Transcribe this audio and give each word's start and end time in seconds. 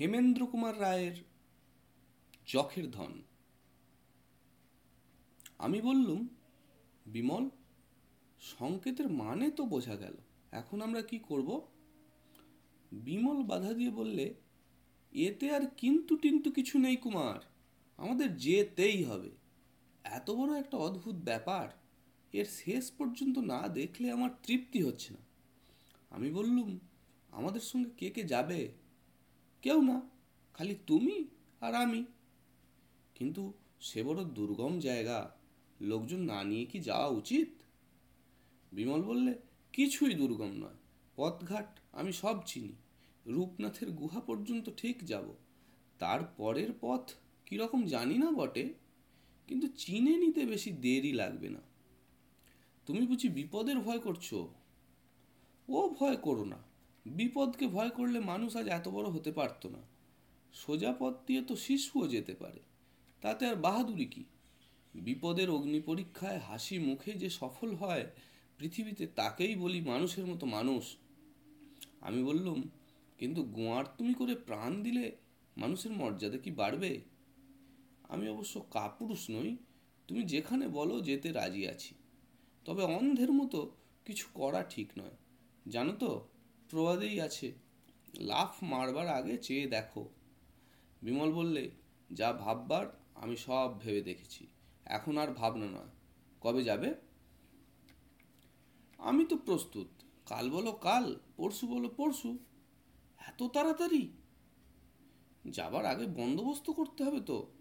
হেমেন্দ্র 0.00 0.46
কুমার 0.46 0.80
রায়ের 0.80 1.12
চখের 2.46 2.90
ধন। 2.90 3.22
আমি 5.58 5.80
বললুম, 5.80 6.28
বিমল, 7.06 7.50
সংকেতের 8.40 9.08
মানে 9.08 9.50
তো 9.50 9.64
বোঝা 9.64 9.96
গেল। 9.96 10.14
এখন 10.52 10.82
আমরা 10.82 11.02
কি 11.02 11.18
করব? 11.18 11.60
বিমল 12.92 13.42
বাধা 13.42 13.72
দিয়ে 13.72 13.90
বললে, 13.90 14.34
এতে 15.12 15.50
আর 15.50 15.66
কিন্তু 15.76 16.16
টিন্তু 16.16 16.50
কিছু 16.50 16.78
নেই 16.78 16.96
কুমার, 16.96 17.40
আমাদের 17.96 18.36
যেতেই 18.36 19.04
হবে। 19.04 19.30
এত 20.04 20.30
বড় 20.30 20.58
একটা 20.58 20.76
অদ্ভুত 20.76 21.14
ব্যাপার, 21.14 21.68
এর 22.32 22.44
শেষ 22.44 22.90
পর্যন্ত 22.90 23.38
না 23.38 23.68
দেখলে 23.68 24.10
আমার 24.10 24.30
তৃপ্তি 24.42 24.82
হচ্ছে 24.82 25.14
না। 25.14 25.20
আমি 26.10 26.30
বললুম, 26.30 26.78
আমাদের 27.30 27.60
সঙ্গে 27.60 27.90
কে 27.96 28.10
কে 28.10 28.22
যাবে? 28.24 28.83
কেউ 29.64 29.82
না, 29.82 30.00
খালি 30.54 30.74
তুমি 30.86 31.24
আর 31.60 31.74
আমি। 31.74 32.04
কিন্তু 33.14 33.52
সে 33.80 34.02
বড় 34.02 34.24
দুর্গম 34.24 34.78
জায়গা, 34.78 35.30
লোকজন 35.80 36.20
না 36.20 36.44
নিয়ে 36.44 36.64
কি 36.64 36.80
যাওয়া 36.80 37.06
উচিত? 37.06 37.48
বিমল 38.72 39.02
বললে, 39.02 39.34
কিছুই 39.72 40.14
দুর্গম 40.14 40.52
নয়, 40.52 40.78
পথঘাট 41.16 41.78
আমি 41.92 42.12
সব 42.12 42.36
চিনি। 42.46 42.72
রূপনাথের 43.26 43.90
গুহা 43.90 44.20
পর্যন্ত 44.20 44.70
ঠিক 44.76 45.04
যাব। 45.04 45.24
তার 45.98 46.20
পরের 46.36 46.70
পথ 46.80 47.12
কীরকম 47.46 47.86
জানি 47.86 48.18
না 48.18 48.30
বটে, 48.30 48.74
কিন্তু 49.46 49.66
চিনে 49.68 50.14
নিতে 50.16 50.46
বেশি 50.46 50.70
দেরি 50.72 51.12
লাগবে 51.12 51.48
না। 51.48 51.62
তুমি 52.86 53.06
বুঝি 53.06 53.28
বিপদের 53.28 53.78
ভয় 53.78 53.98
করছ? 53.98 54.34
ও 55.68 55.88
ভয় 55.88 56.16
করো 56.16 56.44
না। 56.44 56.73
বিপদকে 57.06 57.66
ভয় 57.66 57.90
করলে 57.90 58.20
মানুষ 58.20 58.56
আজ 58.56 58.68
এত 58.68 58.88
বড় 58.88 59.08
হতে 59.08 59.32
পারতো 59.32 59.68
না। 59.68 59.78
সোজা 60.52 60.94
পথ 60.98 61.14
দিয়ে 61.26 61.42
তো 61.42 61.56
শিশুও 61.56 62.08
যেতে 62.08 62.34
পারে। 62.34 62.60
তাতে 63.20 63.46
আর 63.46 63.56
বাহাদুরি 63.56 64.04
কি? 64.04 64.24
বিপদের 64.94 65.50
অগ্নি 65.50 65.80
পরীক্ষায় 65.80 66.38
হাসি 66.38 66.78
মুখে 66.78 67.12
যে 67.12 67.30
সফল 67.30 67.74
হয়, 67.74 68.06
পৃথিবীতে 68.58 69.06
তাকেই 69.06 69.54
বলি 69.56 69.80
মানুষের 69.80 70.26
মতো 70.26 70.46
মানুষ। 70.46 70.96
আমি 72.00 72.24
বললুম, 72.24 72.62
কিন্তু 73.18 73.42
গোয়ার 73.42 73.84
তুমি 73.98 74.14
করে 74.14 74.34
প্রাণ 74.34 74.82
দিলে 74.82 75.16
মানুষের 75.56 75.90
মর্যাদা 75.90 76.38
কি 76.38 76.50
বাড়বে? 76.50 77.00
আমি 78.08 78.28
অবশ্য 78.28 78.66
কাপুরুষ 78.70 79.30
নই, 79.30 79.56
তুমি 80.08 80.22
যেখানে 80.22 80.68
বলো 80.68 81.00
যেতে 81.00 81.32
রাজি 81.32 81.68
আছি। 81.68 81.94
তবে 82.64 82.82
অন্ধের 82.82 83.32
মতো 83.32 83.70
কিছু 84.04 84.26
করা 84.34 84.62
ঠিক 84.62 84.88
নয়। 84.98 85.16
জানো 85.68 85.92
তো 85.92 86.28
প্রবাদেই 86.74 87.20
আছে। 87.20 87.52
লাফ 88.18 88.62
মারবার 88.62 89.08
আগে 89.08 89.38
চেয়ে 89.38 89.66
দেখো। 89.66 90.08
বিমল 91.02 91.32
বললে, 91.32 91.70
যা 92.12 92.32
ভাববার, 92.32 93.00
আমি 93.14 93.36
সব 93.36 93.80
ভেবে 93.80 94.00
দেখেছি। 94.00 94.46
এখন 94.84 95.18
আর 95.18 95.28
ভাবনা 95.28 95.66
নয়। 95.66 95.88
কবে 96.40 96.64
যাবে? 96.64 96.94
আমি 98.98 99.24
তো 99.24 99.36
প্রস্তুত। 99.36 99.86
কাল 100.26 100.50
বলো 100.50 100.72
কাল, 100.72 101.18
পরশু 101.36 101.66
বলো 101.66 101.88
পরশু। 101.88 102.38
এত 103.26 103.42
তাড়াতাড়ি? 103.42 104.12
যাবার 105.50 105.86
আগে 105.86 106.06
বন্দোবস্ত 106.06 106.70
করতে 106.70 107.04
হবে 107.04 107.20
তো। 107.20 107.52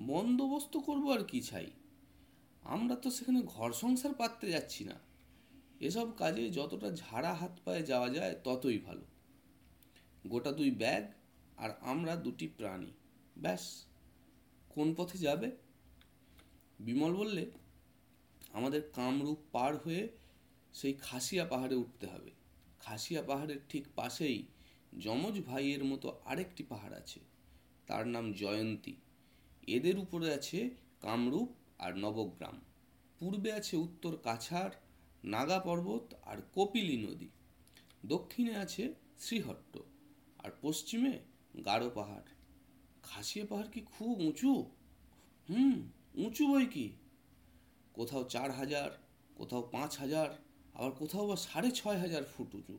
বন্দোবস্ত 0.00 0.76
করব 0.76 1.12
আর 1.12 1.24
কি 1.24 1.40
চাই? 1.40 1.70
আমরা 2.62 2.96
তো 2.96 3.10
সেখানে 3.10 3.42
ঘর 3.46 3.72
সংসার 3.72 4.14
পাততে 4.14 4.50
যাচ্ছি 4.50 4.84
না। 4.84 5.13
এসব 5.84 6.16
কাজে 6.16 6.50
যতটা 6.50 6.90
ঝাড়া 6.90 7.34
হাত 7.34 7.60
পায়ে 7.64 7.82
যাওয়া 7.82 8.08
যায়, 8.08 8.34
ততই 8.44 8.78
ভালো। 8.78 9.00
গোটা 10.26 10.52
দুই 10.52 10.70
ব্যাগ 10.70 11.12
আর 11.56 11.70
আমরা 11.80 12.16
দুটি 12.16 12.48
প্রাণী। 12.48 12.90
ব্যাস, 13.38 13.84
কোন 14.68 14.94
পথে 14.94 15.18
যাবে? 15.18 15.50
বিমল 16.80 17.14
বললে, 17.14 17.50
আমাদের 18.52 18.82
কামরূপ 18.92 19.38
পার 19.52 19.76
হয়ে 19.76 20.08
সেই 20.72 20.94
খাসিয়া 20.94 21.44
পাহাড়ে 21.44 21.74
উঠতে 21.74 22.06
হবে। 22.06 22.30
খাসিয়া 22.80 23.22
পাহাড়ের 23.22 23.56
ঠিক 23.68 23.84
পাশেই 23.96 24.46
যমজ 25.00 25.40
ভাইয়ের 25.40 25.84
মতো 25.84 26.20
আরেকটি 26.24 26.62
পাহাড় 26.62 26.96
আছে। 26.96 27.20
তার 27.86 28.06
নাম 28.06 28.32
জয়ন্তী। 28.32 28.96
এদের 29.66 29.98
উপরে 29.98 30.34
আছে 30.34 30.70
কামরূপ 31.00 31.48
আর 31.78 31.96
নবগ্রাম। 31.96 32.60
পূর্বে 33.18 33.52
আছে 33.52 33.76
উত্তর 33.76 34.16
কাছাড় 34.16 34.70
নাগা 35.24 35.58
পর্বত 35.58 36.14
আর 36.22 36.36
কপিলী 36.54 37.06
নদী। 37.06 37.28
দক্ষিণে 38.06 38.56
আছে 38.56 38.94
শ্রীহট্ট 39.18 39.78
আর 40.38 40.50
পশ্চিমে 40.62 41.18
গাঢ় 41.64 41.90
পাহাড়। 41.94 42.22
খাসিয়া 43.02 43.46
পাহাড় 43.46 43.68
কি 43.72 43.80
খুব 43.80 44.20
উঁচু? 44.20 44.70
হুম, 45.48 45.90
উঁচু 46.14 46.46
বই 46.46 46.66
কি? 46.66 46.92
কোথাও 47.92 48.24
চার 48.24 48.50
হাজার, 48.50 48.90
কোথাও 49.34 49.68
পাঁচ 49.72 49.98
হাজার, 49.98 50.38
আবার 50.74 50.92
কোথাও 50.92 51.26
বা 51.26 51.36
সাড়ে 51.36 51.70
ছয় 51.70 51.98
হাজার 51.98 52.24
ফুট 52.24 52.54
উঁচু। 52.54 52.78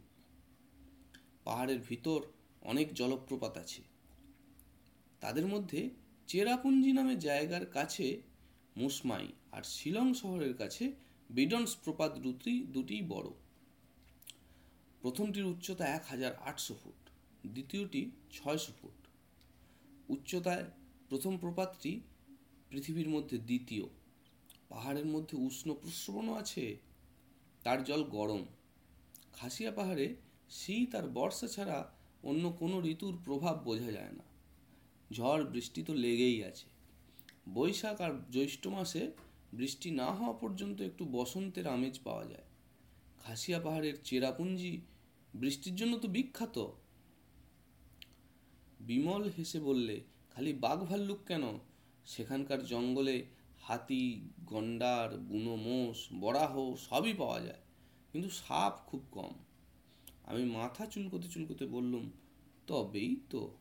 পাহাড়ের 1.43 1.79
ভিতর 1.79 2.21
অনেক 2.61 2.93
জলপ্রপাত 2.93 3.57
আছে। 3.57 3.81
তাদের 5.19 5.47
মধ্যে 5.47 5.89
চেরাপুঞ্জি 6.27 6.93
নামে 6.93 7.15
জায়গার 7.15 7.65
কাছে 7.65 8.21
মুসমাই 8.77 9.27
আর 9.51 9.63
শিলং 9.63 10.13
শহরের 10.13 10.53
কাছে 10.53 11.04
বিডন্স 11.29 11.75
প্রপাত 11.75 12.17
দুটি 12.17 12.65
দুটিই 12.65 13.01
বড়। 13.01 13.29
প্রথমটির 15.01 15.45
উচ্চতা 15.45 15.85
এক 15.87 16.03
হাজার 16.05 16.33
আটশো 16.35 16.75
ফুট, 16.83 17.09
দ্বিতীয়টি 17.47 18.11
ছয়শো 18.31 18.71
ফুট। 18.81 19.07
উচ্চতায় 20.09 20.63
প্রথম 21.09 21.37
প্রপাতটি 21.37 21.99
পৃথিবীর 22.69 23.09
মধ্যে 23.09 23.37
দ্বিতীয়। 23.37 23.85
পাহাড়ের 24.69 25.05
মধ্যে 25.05 25.37
উষ্ণ 25.37 25.73
প্রস্রবণও 25.73 26.33
আছে, 26.33 26.77
তার 27.63 27.83
জল 27.83 28.03
গরম। 28.03 28.45
খাসিয়া 29.33 29.71
পাহাড়ে 29.71 30.15
শীত 30.49 30.95
আর 30.95 31.07
বর্ষা 31.07 31.47
ছাড়া 31.47 31.91
অন্য 32.23 32.49
কোনো 32.59 32.81
ঋতুর 32.81 33.17
প্রভাব 33.25 33.63
বোঝা 33.63 33.91
যায় 33.91 34.11
না। 34.11 34.23
ঝড় 35.13 35.43
বৃষ্টি 35.43 35.83
তো 35.83 35.93
লেগেই 35.93 36.43
আছে। 36.43 36.65
বৈশাখ 37.53 38.01
আর 38.01 38.11
জ্যৈষ্ঠ 38.31 38.67
মাসে 38.67 39.11
বৃষ্টি 39.55 39.91
না 39.91 40.05
হওয়া 40.05 40.33
পর্যন্ত 40.33 40.81
একটু 40.81 41.05
বসন্তের 41.05 41.67
আমেজ 41.67 41.99
পাওয়া 42.03 42.25
যায়। 42.25 42.43
খাসিয়া 43.19 43.59
পাহাড়ের 43.59 43.93
চেরাপুঞ্জি 44.03 44.81
বৃষ্টির 45.33 45.75
জন্য 45.75 45.97
তো 45.97 46.07
বিখ্যাত। 46.07 46.71
বিমল 48.79 49.29
হেসে 49.37 49.59
বললে, 49.59 50.01
খালি 50.31 50.53
বাঘ 50.53 50.83
ভাল্লুক 50.83 51.17
কেন? 51.27 51.43
সেখানকার 52.05 52.65
জঙ্গলে 52.65 53.25
হাতি, 53.61 54.29
গন্ডার, 54.45 55.17
বুনো 55.17 55.55
মোষ, 55.55 56.07
বরাহ 56.19 56.75
সবই 56.75 57.13
পাওয়া 57.13 57.41
যায়। 57.41 57.59
কিন্তু 58.11 58.29
সাপ 58.29 58.89
খুব 58.89 59.01
কম। 59.11 59.33
আমি 60.23 60.45
মাথা 60.45 60.85
চুলকোতে 60.85 61.27
চুলকোতে 61.27 61.65
বললুম, 61.65 62.11
তবেই 62.67 63.15
তো। 63.29 63.57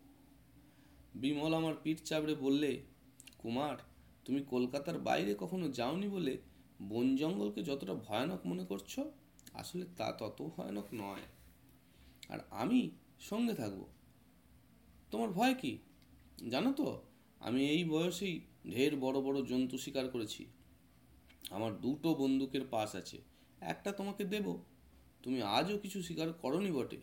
বিমল 1.15 1.55
আমার 1.55 1.75
পিঠ 1.83 1.99
চাবড়ে 2.05 2.35
বললে, 2.35 2.83
কুমার 3.39 3.77
তুমি 4.25 4.43
কলকাতার 4.43 4.99
বাইরে 4.99 5.35
কখনো 5.39 5.69
যাওনি 5.69 6.09
বলে 6.09 6.39
বন 6.83 7.17
জঙ্গলকে 7.17 7.63
যতটা 7.63 7.95
ভয়ানক 7.95 8.47
মনে 8.47 8.65
করছ? 8.65 9.01
আসলে 9.53 9.87
তা 9.97 10.13
তত 10.13 10.51
ভয়ানক 10.57 10.85
নয়। 10.95 11.21
আর 12.29 12.39
আমি 12.51 12.91
সঙ্গে 13.21 13.55
থাকব। 13.55 13.87
তোমার 15.11 15.29
ভয় 15.29 15.55
কি? 15.55 15.79
জানো 16.51 16.73
তো, 16.73 17.03
আমি 17.41 17.69
এই 17.69 17.85
বয়সেই 17.85 18.41
ঢের 18.71 18.97
বড় 18.97 19.21
বড় 19.21 19.45
জন্তু 19.45 19.79
শিকার 19.79 20.09
করেছি। 20.09 20.47
আমার 21.51 21.81
দুটো 21.81 22.15
বন্দুকের 22.15 22.61
পাস 22.71 22.97
আছে। 22.97 23.23
একটা 23.61 23.93
তোমাকে 23.93 24.25
দেব। 24.25 24.59
তুমি 25.23 25.43
আজও 25.43 25.79
কিছু 25.79 26.03
শিকার 26.03 26.33
করনি 26.33 26.73
বটে। 26.73 26.97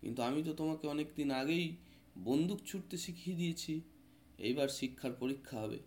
কিন্তু 0.00 0.22
আমি 0.22 0.42
তো 0.42 0.52
তোমাকে 0.52 0.88
অনেক 0.88 1.06
দিন 1.16 1.30
আগেই 1.30 1.76
বন্দুক 2.18 2.60
ছুটতে 2.66 2.96
শিখিয়ে 2.96 3.36
দিয়েছি। 3.36 3.80
এইবার 4.38 4.68
শিক্ষার 4.68 5.12
পরীক্ষা 5.12 5.60
হবে। 5.60 5.78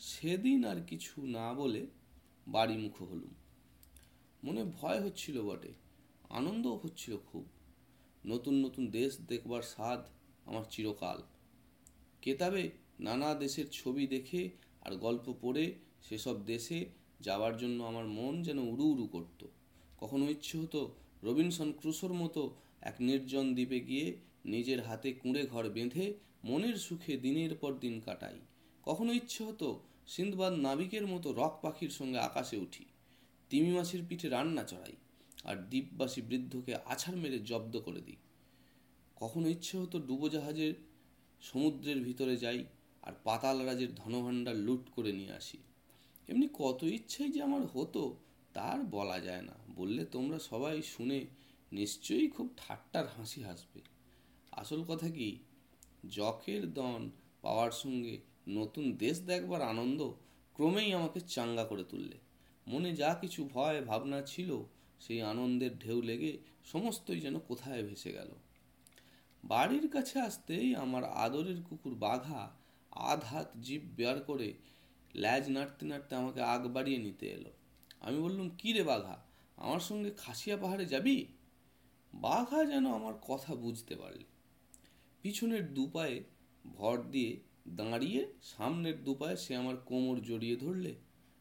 সেদিন 0.00 0.64
আর 0.64 0.76
কিছু 0.86 1.26
না 1.26 1.54
বলে 1.54 1.86
বাড়ি 2.48 2.76
মুখ 2.76 3.02
হলুম। 3.02 3.34
মনে 4.44 4.64
ভয় 4.64 5.00
হচ্ছিল 5.00 5.42
বটে, 5.42 5.72
আনন্দও 6.30 6.80
হচ্ছিল 6.82 7.16
খুব। 7.26 7.44
নতুন 8.26 8.54
নতুন 8.64 8.86
দেশ 8.86 9.20
দেখবার 9.28 9.62
স্বাদ 9.62 10.06
আমার 10.44 10.64
চিরকাল। 10.70 11.22
কেতাবে 12.22 12.70
নানা 13.00 13.34
দেশের 13.34 13.66
ছবি 13.70 14.06
দেখে 14.06 14.50
আর 14.80 14.96
গল্প 14.96 15.34
পড়ে 15.40 15.74
সেসব 16.02 16.44
দেশে 16.44 16.86
যাওয়ার 17.20 17.56
জন্য 17.56 17.84
আমার 17.84 18.06
মন 18.06 18.42
যেন 18.42 18.58
উড়ু 18.58 18.84
উড়ু 18.84 19.06
করত। 19.06 19.46
কখনো 19.98 20.30
ইচ্ছে 20.30 20.58
হতো 20.58 20.94
রবিনসন 21.22 21.72
ক্রুশোর 21.72 22.12
মতো 22.12 22.54
এক 22.80 22.94
নির্জন 23.00 23.54
দ্বীপে 23.54 23.80
গিয়ে 23.80 24.16
নিজের 24.44 24.82
হাতে 24.82 25.12
কুঁড়ে 25.12 25.46
ঘর 25.46 25.68
বেঁধে 25.68 26.14
মনের 26.44 26.76
সুখে 26.76 27.16
দিনের 27.16 27.54
পর 27.54 27.74
দিন 27.74 28.00
কাটাই। 28.00 28.38
কখনো 28.86 29.12
ইচ্ছে 29.12 29.44
হতো 29.44 29.80
সিন্ধবাদ 30.06 30.52
নাবিকের 30.52 31.06
মতো 31.06 31.32
রক 31.32 31.54
পাখির 31.62 31.90
সঙ্গে 31.90 32.18
আকাশে 32.18 32.56
উঠি। 32.56 32.84
তিমি 33.50 33.70
মাছের 33.70 34.02
পিঠে 34.08 34.28
রান্না 34.28 34.64
চড়াই 34.64 34.96
আর 35.44 35.56
দ্বীপবাসী 35.56 36.20
বৃদ্ধকে 36.20 36.74
আছাড় 36.74 37.16
মেরে 37.16 37.38
জব্দ 37.38 37.80
করে 37.80 38.00
দিই। 38.00 38.16
কখনো 39.16 39.48
ইচ্ছে 39.48 39.78
হতো 39.78 39.98
ডুবোজাহাজের 39.98 40.74
সমুদ্রের 41.40 42.00
ভিতরে 42.00 42.36
যাই 42.36 42.64
আর 43.02 43.12
পাতাল 43.24 43.66
রাজের 43.66 43.94
ধনভাণ্ডার 43.94 44.56
লুট 44.56 44.84
করে 44.94 45.12
নিয়ে 45.12 45.32
আসি। 45.32 45.58
এমনি 46.28 46.48
কত 46.52 46.82
ইচ্ছেই 46.82 47.32
যে 47.32 47.42
আমার 47.42 47.62
হতো, 47.74 48.16
তার 48.54 48.78
বলা 48.84 49.20
যায় 49.20 49.42
না। 49.42 49.56
বললে 49.76 50.04
তোমরা 50.04 50.38
সবাই 50.38 50.82
শুনে 50.82 51.26
নিশ্চয়ই 51.72 52.28
খুব 52.28 52.48
ঠাট্টার 52.56 53.06
হাসি 53.06 53.42
হাসবে। 53.42 53.80
আসল 54.52 54.84
কথা 54.88 55.08
কি 55.10 55.38
যখের 56.10 56.72
দন 56.72 57.10
পাওয়ার 57.42 57.70
সঙ্গে 57.70 58.18
নতুন 58.48 58.92
দেশ 58.92 59.20
দেখবার 59.20 59.62
আনন্দ 59.62 60.12
ক্রমেই 60.54 60.92
আমাকে 60.92 61.20
চাঙ্গা 61.20 61.64
করে 61.64 61.84
তুললে। 61.84 62.18
মনে 62.66 62.96
যা 62.96 63.14
কিছু 63.20 63.48
ভয় 63.54 63.84
ভাবনা 63.84 64.22
ছিল, 64.22 64.64
সেই 65.00 65.22
আনন্দের 65.22 65.78
ঢেউ 65.78 66.02
লেগে 66.02 66.38
সমস্তই 66.64 67.20
যেন 67.20 67.38
কোথায় 67.38 67.82
ভেসে 67.82 68.12
গেল। 68.12 68.28
বাড়ির 69.44 69.88
কাছে 69.88 70.20
আসতেই 70.20 70.74
আমার 70.74 71.04
আদরের 71.04 71.62
কুকুর 71.62 71.94
বাঘা 71.94 72.56
আধ 72.90 73.24
হাত 73.24 73.56
জিভ 73.62 73.82
বের 73.96 74.20
করে 74.20 74.54
ল্যাজ 75.14 75.48
নাড়তে 75.48 75.86
নাড়তে 75.86 76.14
আমাকে 76.14 76.40
আগ 76.40 76.66
বাড়িয়ে 76.66 76.98
নিতে 76.98 77.26
এলো। 77.26 77.50
আমি 78.00 78.18
বললাম, 78.18 78.50
কী 78.50 78.72
রে 78.72 78.82
বাঘা, 78.82 79.24
আমার 79.56 79.80
সঙ্গে 79.80 80.10
খাসিয়া 80.10 80.56
পাহাড়ে 80.56 80.86
যাবি? 80.86 81.26
বাঘা 82.14 82.64
যেন 82.64 82.94
আমার 82.94 83.14
কথা 83.22 83.54
বুঝতে 83.54 83.96
পারলে। 83.96 84.24
পিছনের 85.22 85.74
দুপায়ে 85.74 86.24
ভর 86.72 87.02
দিয়ে 87.02 87.40
দাঁড়িয়ে 87.68 88.32
সামনের 88.42 89.04
দুপায়ে 89.04 89.36
সে 89.36 89.56
আমার 89.56 89.76
কোমর 89.76 90.20
জড়িয়ে 90.20 90.56
ধরলে, 90.56 90.94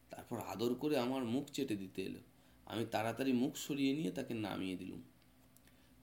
তারপর 0.10 0.40
আদর 0.40 0.76
করে 0.76 0.98
আমার 0.98 1.26
মুখ 1.26 1.46
চেটে 1.48 1.76
দিতে 1.76 2.04
এলো। 2.04 2.20
আমি 2.66 2.86
তাড়াতাড়ি 2.92 3.34
মুখ 3.34 3.56
সরিয়ে 3.56 3.94
নিয়ে 3.94 4.12
তাকে 4.12 4.34
নামিয়ে 4.34 4.76
দিলুম। 4.76 5.02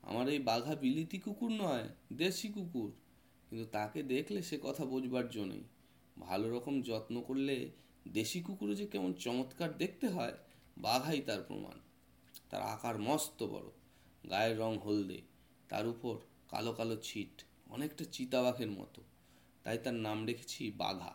আমার 0.02 0.28
এই 0.28 0.38
বাঘা 0.38 0.74
বিলিতি 0.74 1.18
কুকুর 1.18 1.50
নয়, 1.50 1.88
দেশি 2.12 2.48
কুকুর। 2.48 2.92
কিন্তু 3.50 3.66
তাকে 3.70 4.02
দেখলে 4.02 4.42
সে 4.42 4.58
কথা 4.62 4.84
বোঝবার 4.84 5.28
জন্যই 5.28 5.62
ভালো 6.18 6.50
রকম 6.50 6.82
যত্ন 6.82 7.20
করলে 7.20 7.70
দেশি 8.08 8.40
কুকুরে 8.40 8.74
যে 8.74 8.86
কেমন 8.86 9.12
চমৎকার 9.12 9.76
দেখতে 9.76 10.08
হয়, 10.08 10.32
বাঘাই 10.78 11.20
তার 11.20 11.42
প্রমাণ। 11.42 11.80
তার 12.50 12.62
আকার 12.62 12.98
মস্ত 12.98 13.42
বড়, 13.42 13.66
গায়ের 14.30 14.58
রং 14.58 14.78
হলদে, 14.78 15.20
তার 15.68 15.86
উপর 15.86 16.18
কালো 16.48 16.72
কালো 16.72 16.96
ছিট, 17.02 17.44
অনেকটা 17.70 18.04
চিতাবাঘের 18.12 18.70
মতো। 18.70 19.02
তাই 19.62 19.78
তার 19.78 19.94
নাম 19.94 20.26
রেখেছি 20.26 20.70
বাঘা। 20.70 21.14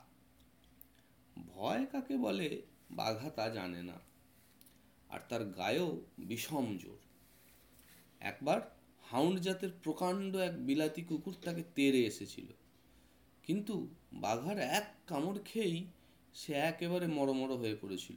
ভয় 1.48 1.86
কাকে 1.86 2.18
বলে, 2.18 2.62
বাঘা 2.92 3.30
তা 3.30 3.50
জানে 3.50 3.84
না। 3.84 3.94
আর 5.10 5.20
তার 5.30 5.46
গায়েও 5.46 6.02
বিষম 6.20 6.78
জোর। 6.78 6.98
একবার 8.20 8.78
হাউন্ড 9.04 9.40
জাতের 9.40 9.70
প্রকাণ্ড 9.84 10.36
এক 10.36 10.66
বিলাতি 10.66 11.02
কুকুর 11.02 11.36
তাকে 11.44 11.64
তেড়ে 11.76 12.06
এসেছিল। 12.06 12.46
কিন্তু 13.44 13.88
বাঘার 14.14 14.60
এক 14.60 14.96
কামড় 15.08 15.38
খেয়েই 15.46 15.86
সে 16.34 16.54
একেবারে 16.54 17.08
মরমর 17.08 17.54
হয়ে 17.54 17.76
পড়েছিল। 17.82 18.16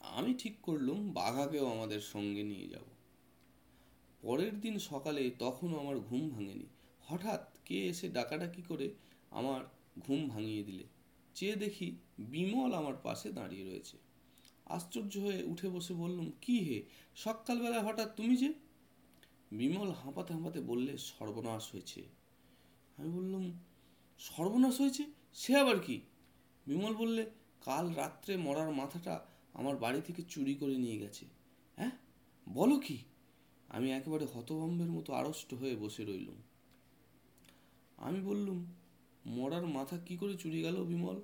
আমি 0.00 0.34
ঠিক 0.34 0.56
করলুম 0.62 1.12
বাঘাকেও 1.12 1.70
আমাদের 1.70 2.00
সঙ্গে 2.00 2.42
নিয়ে 2.42 2.68
যাব। 2.68 2.82
পরের 4.22 4.60
দিন 4.60 4.78
সকালে 4.78 5.30
তখনও 5.38 5.78
আমার 5.78 5.98
ঘুম 5.98 6.28
ভাঙেনি। 6.28 6.66
হঠাৎ 7.02 7.55
কে 7.66 7.86
এসে 7.86 8.08
ডাকাডাকি 8.08 8.62
করে 8.62 8.94
আমার 9.30 9.64
ঘুম 9.98 10.28
ভাঙিয়ে 10.28 10.62
দিলে। 10.62 10.84
চেয়ে 11.34 11.56
দেখি 11.56 11.96
বিমল 12.18 12.74
আমার 12.74 12.94
পাশে 13.02 13.32
দাঁড়িয়ে 13.32 13.64
রয়েছে। 13.64 13.96
আশ্চর্য 14.66 15.18
হয়ে 15.18 15.42
উঠে 15.42 15.68
বসে 15.68 15.94
বললুম, 15.94 16.32
কি 16.40 16.58
হে, 16.58 16.82
সকালবেলা 17.14 17.82
হঠাৎ 17.82 18.16
তুমি 18.16 18.36
যে? 18.36 18.54
বিমল 19.52 19.90
হাঁপাতে 19.90 20.34
হাঁপাতে 20.34 20.60
বললে, 20.60 20.98
সর্বনাশ 20.98 21.72
হয়েছে। 21.72 22.02
আমি 22.96 23.10
বললুম, 23.10 23.52
সর্বনাশ 24.18 24.80
হয়েছে? 24.80 25.04
সে 25.34 25.56
আবার 25.56 25.80
কি? 25.80 26.00
বিমল 26.66 26.94
বললে, 26.94 27.30
কাল 27.60 27.94
রাত্রে 27.94 28.36
মরার 28.36 28.70
মাথাটা 28.70 29.26
আমার 29.52 29.76
বাড়ি 29.76 30.00
থেকে 30.00 30.22
চুরি 30.22 30.54
করে 30.54 30.76
নিয়ে 30.76 30.98
গেছে। 30.98 31.26
হ্যাঁ 31.76 31.90
বলো 32.48 32.76
কি? 32.76 32.98
আমি 33.68 33.92
একেবারে 33.92 34.26
হতভম্বের 34.34 34.90
মতো 34.90 35.12
আড়ষ্ট 35.12 35.54
হয়ে 35.54 35.76
বসে 35.76 36.04
রইলুম। 36.04 36.42
আমি 37.98 38.20
বললুম, 38.20 38.66
মরার 39.26 39.66
মাথা 39.66 39.98
কি 39.98 40.16
করে 40.16 40.34
চুরি 40.36 40.62
গেল 40.62 40.84
বিমল? 40.84 41.20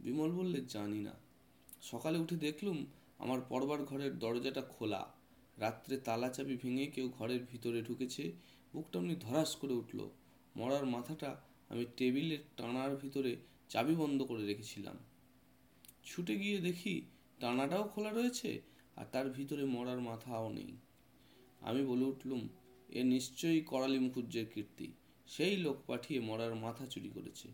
বিমল 0.00 0.30
বললে, 0.32 0.60
জানি 0.68 1.00
না। 1.00 1.12
সকালে 1.82 2.18
উঠে 2.18 2.36
দেখলুম, 2.36 2.86
আমার 3.18 3.38
পড়বার 3.48 3.84
ঘরের 3.84 4.18
দরজাটা 4.18 4.62
খোলা। 4.62 5.12
রাত্রে 5.56 5.96
তালা 5.96 6.28
চাবি 6.28 6.56
ভেঙে 6.56 6.86
কেউ 6.86 7.08
ঘরের 7.18 7.40
ভিতরে 7.52 7.82
ঢুকেছে, 7.82 8.32
বুকটা 8.74 8.98
এমনি 8.98 9.16
ধরাস 9.16 9.56
করে 9.56 9.72
উঠল। 9.72 10.08
মরার 10.56 10.86
মাথাটা 10.86 11.36
আমি 11.68 11.86
টেবিলের 11.96 12.38
টানার 12.56 12.96
ভিতরে 12.96 13.36
চাবি 13.68 13.94
বন্ধ 13.94 14.22
করে 14.22 14.46
রেখেছিলাম। 14.46 14.96
ছুটে 16.04 16.38
গিয়ে 16.38 16.58
দেখি, 16.58 17.02
টানাটাও 17.40 17.88
খোলা 17.88 18.10
রয়েছে, 18.10 18.60
আর 18.96 19.06
তার 19.12 19.30
ভিতরে 19.30 19.64
মরার 19.64 20.00
মাথাও 20.00 20.52
নেই। 20.52 20.76
আমি 21.60 21.84
বলে 21.84 22.04
উঠলুম, 22.04 22.48
এ 22.88 23.04
নিশ্চয়ই 23.04 23.60
করালি 23.60 23.98
মুখুজ্জের 23.98 24.46
কীর্তি। 24.54 24.92
সেই 25.26 25.56
লোক 25.56 25.76
পাঠিয়ে 25.86 26.20
মরার 26.20 26.54
মাথা 26.54 26.86
চুরি 26.86 27.10
করেছে। 27.14 27.48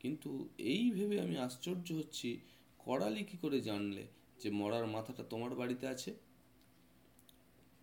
কিন্তু 0.00 0.48
এই 0.58 0.90
ভেবে 0.90 1.20
আমি 1.20 1.38
আশ্চর্য 1.38 1.92
হচ্ছি 1.92 2.40
করালি 2.78 3.24
কি 3.24 3.36
করে 3.36 3.60
জানলে 3.60 4.06
যে 4.38 4.50
মরার 4.50 4.86
মাথাটা 4.86 5.22
তোমার 5.22 5.54
বাড়িতে 5.54 5.86
আছে? 5.86 6.14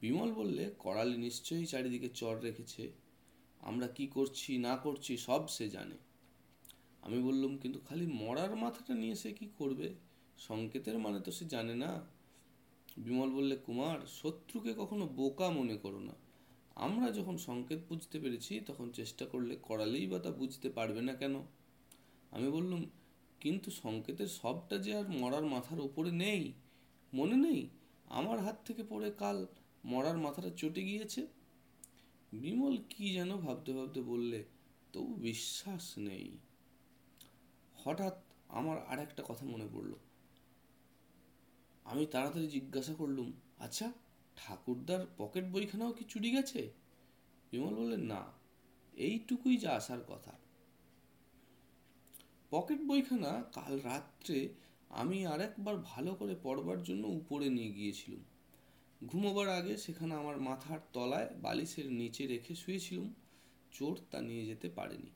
বিমল 0.02 0.34
বললে 0.34 0.72
করালি 0.80 1.18
নিশ্চয়ই 1.18 1.66
চারিদিকে 1.66 2.10
চর 2.10 2.40
রেখেছে। 2.40 2.92
আমরা 3.60 3.88
কি 3.88 4.08
করছি, 4.08 4.58
না 4.58 4.78
করছি, 4.78 5.18
সব 5.18 5.48
সে 5.48 5.70
জানে। 5.70 5.98
আমি 7.02 7.22
বললুম, 7.22 7.58
কিন্তু 7.58 7.80
খালি 7.80 8.08
মরার 8.08 8.56
মাথাটা 8.56 8.94
নিয়ে 8.94 9.16
সে 9.16 9.32
কি 9.32 9.48
করবে? 9.58 9.94
সংকেতের 10.38 11.00
মানে 11.00 11.20
তো 11.20 11.32
সে 11.32 11.46
জানে 11.46 11.76
না? 11.76 12.06
বিমল 12.98 13.30
বললে, 13.30 13.56
কুমার, 13.56 14.00
শত্রুকে 14.08 14.74
কখনো 14.78 15.08
বোকা 15.08 15.50
মনে 15.50 15.78
করো 15.78 16.00
না। 16.00 16.23
আমরা 16.76 17.12
যখন 17.12 17.38
সংকেত 17.38 17.80
বুঝতে 17.90 18.20
পেরেছি, 18.20 18.60
তখন 18.60 18.92
চেষ্টা 18.92 19.26
করলে 19.26 19.56
করালেই 19.56 20.08
বা 20.08 20.20
তা 20.20 20.32
বুঝতে 20.32 20.70
পারবে 20.70 21.02
না 21.02 21.14
কেন? 21.14 21.42
আমি 22.32 22.50
বললুম, 22.50 22.86
কিন্তু 23.40 23.72
সংকেতের 23.72 24.28
সবটা 24.28 24.78
যে 24.78 24.96
আর 24.96 25.10
মরার 25.10 25.46
মাথার 25.46 25.80
উপরে 25.80 26.12
নেই? 26.12 26.54
মনে 27.14 27.36
নেই? 27.36 27.70
আমার 28.06 28.40
হাত 28.40 28.60
থেকে 28.66 28.84
পড়ে 28.90 29.12
কাল 29.12 29.46
মরার 29.86 30.18
মাথাটা 30.18 30.50
চটে 30.58 30.84
গিয়েছে? 30.84 31.28
বিমল 32.34 32.78
কি 32.90 33.14
যেন 33.14 33.38
ভাবতে 33.38 33.74
ভাবতে 33.74 34.02
বললে, 34.02 34.44
তবু 34.94 35.14
বিশ্বাস 35.14 35.98
নেই। 35.98 36.38
হঠাৎ 37.76 38.18
আমার 38.50 38.86
আর 38.86 39.00
একটা 39.00 39.24
কথা 39.28 39.46
মনে 39.46 39.68
পড়ল। 39.74 39.94
আমি 41.84 42.06
তাড়াতাড়ি 42.06 42.48
জিজ্ঞাসা 42.48 42.94
করলুম 42.94 43.34
আচ্ছা 43.58 43.92
ঠাকুরদার 44.36 45.06
পকেট 45.18 45.46
বইখানাও 45.46 45.92
কি 45.94 46.04
চুরি 46.04 46.32
গেছে? 46.32 46.72
বিমল 47.52 47.74
বললেন 47.76 48.00
না, 48.00 48.22
এইটুকুই 48.94 49.58
যা 49.58 49.72
আসার 49.72 50.02
কথা। 50.08 50.34
পকেট 52.50 52.80
বইখানা 52.82 53.44
কাল 53.54 53.80
রাত্রে 53.80 54.50
আমি 54.90 55.26
আর 55.26 55.42
একবার 55.42 55.78
ভালো 55.78 56.16
করে 56.16 56.36
পড়বার 56.44 56.84
জন্য 56.84 57.08
উপরে 57.08 57.50
নিয়ে 57.50 57.72
গিয়েছিলাম। 57.72 58.24
ঘুমোবার 59.08 59.50
আগে 59.50 59.78
সেখানে 59.78 60.14
আমার 60.16 60.42
মাথার 60.42 60.80
তলায় 60.94 61.30
বালিশের 61.42 61.92
নিচে 61.92 62.28
রেখে 62.28 62.56
শুয়েছিলাম। 62.56 63.14
চোর 63.72 63.96
তা 64.12 64.22
নিয়ে 64.22 64.46
যেতে 64.46 64.70
পারেনি। 64.70 65.12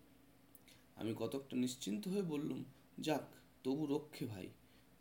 আমি 0.96 1.16
কতকটা 1.20 1.56
নিশ্চিন্ত 1.58 2.08
হয়ে 2.08 2.22
বললুম, 2.22 2.64
যাক, 3.00 3.26
তবু 3.64 3.86
রক্ষে 3.86 4.26
ভাই, 4.26 4.48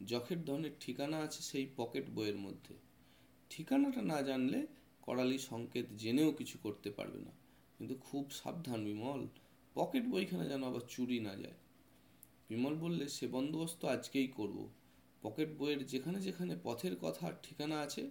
যখের 0.07 0.45
ধনের 0.45 0.71
ঠিকানা 0.81 1.19
আছে 1.19 1.43
সেই 1.43 1.67
পকেট 1.77 2.05
বইয়ের 2.15 2.37
মধ্যে। 2.37 2.86
ঠিকানাটা 3.51 4.03
না 4.03 4.23
জানলে 4.23 4.67
করালি 5.03 5.39
সংকেত 5.39 5.87
জেনেও 5.97 6.33
কিছু 6.33 6.59
করতে 6.63 6.91
পারবে 6.91 7.19
না। 7.19 7.31
কিন্তু 7.79 7.95
খুব 7.95 8.31
সাবধান 8.31 8.85
বিমল। 8.85 9.27
পকেট 9.75 10.07
বইখানা 10.07 10.45
যেন 10.45 10.65
আবার 10.65 10.81
চুরি 10.81 11.21
না 11.21 11.37
যায়। 11.37 11.55
বিমল 12.49 12.75
বললে, 12.75 13.09
সে 13.09 13.27
বন্দোবস্ত 13.27 13.85
আজকেই 13.85 14.27
করব। 14.27 14.69
পকেট 15.23 15.49
বইয়ের 15.59 15.87
যেখানে 15.87 16.21
যেখানে 16.21 16.57
পথের 16.63 16.97
কথা 16.97 17.33
ঠিকানা 17.43 17.81
আছে, 17.81 18.11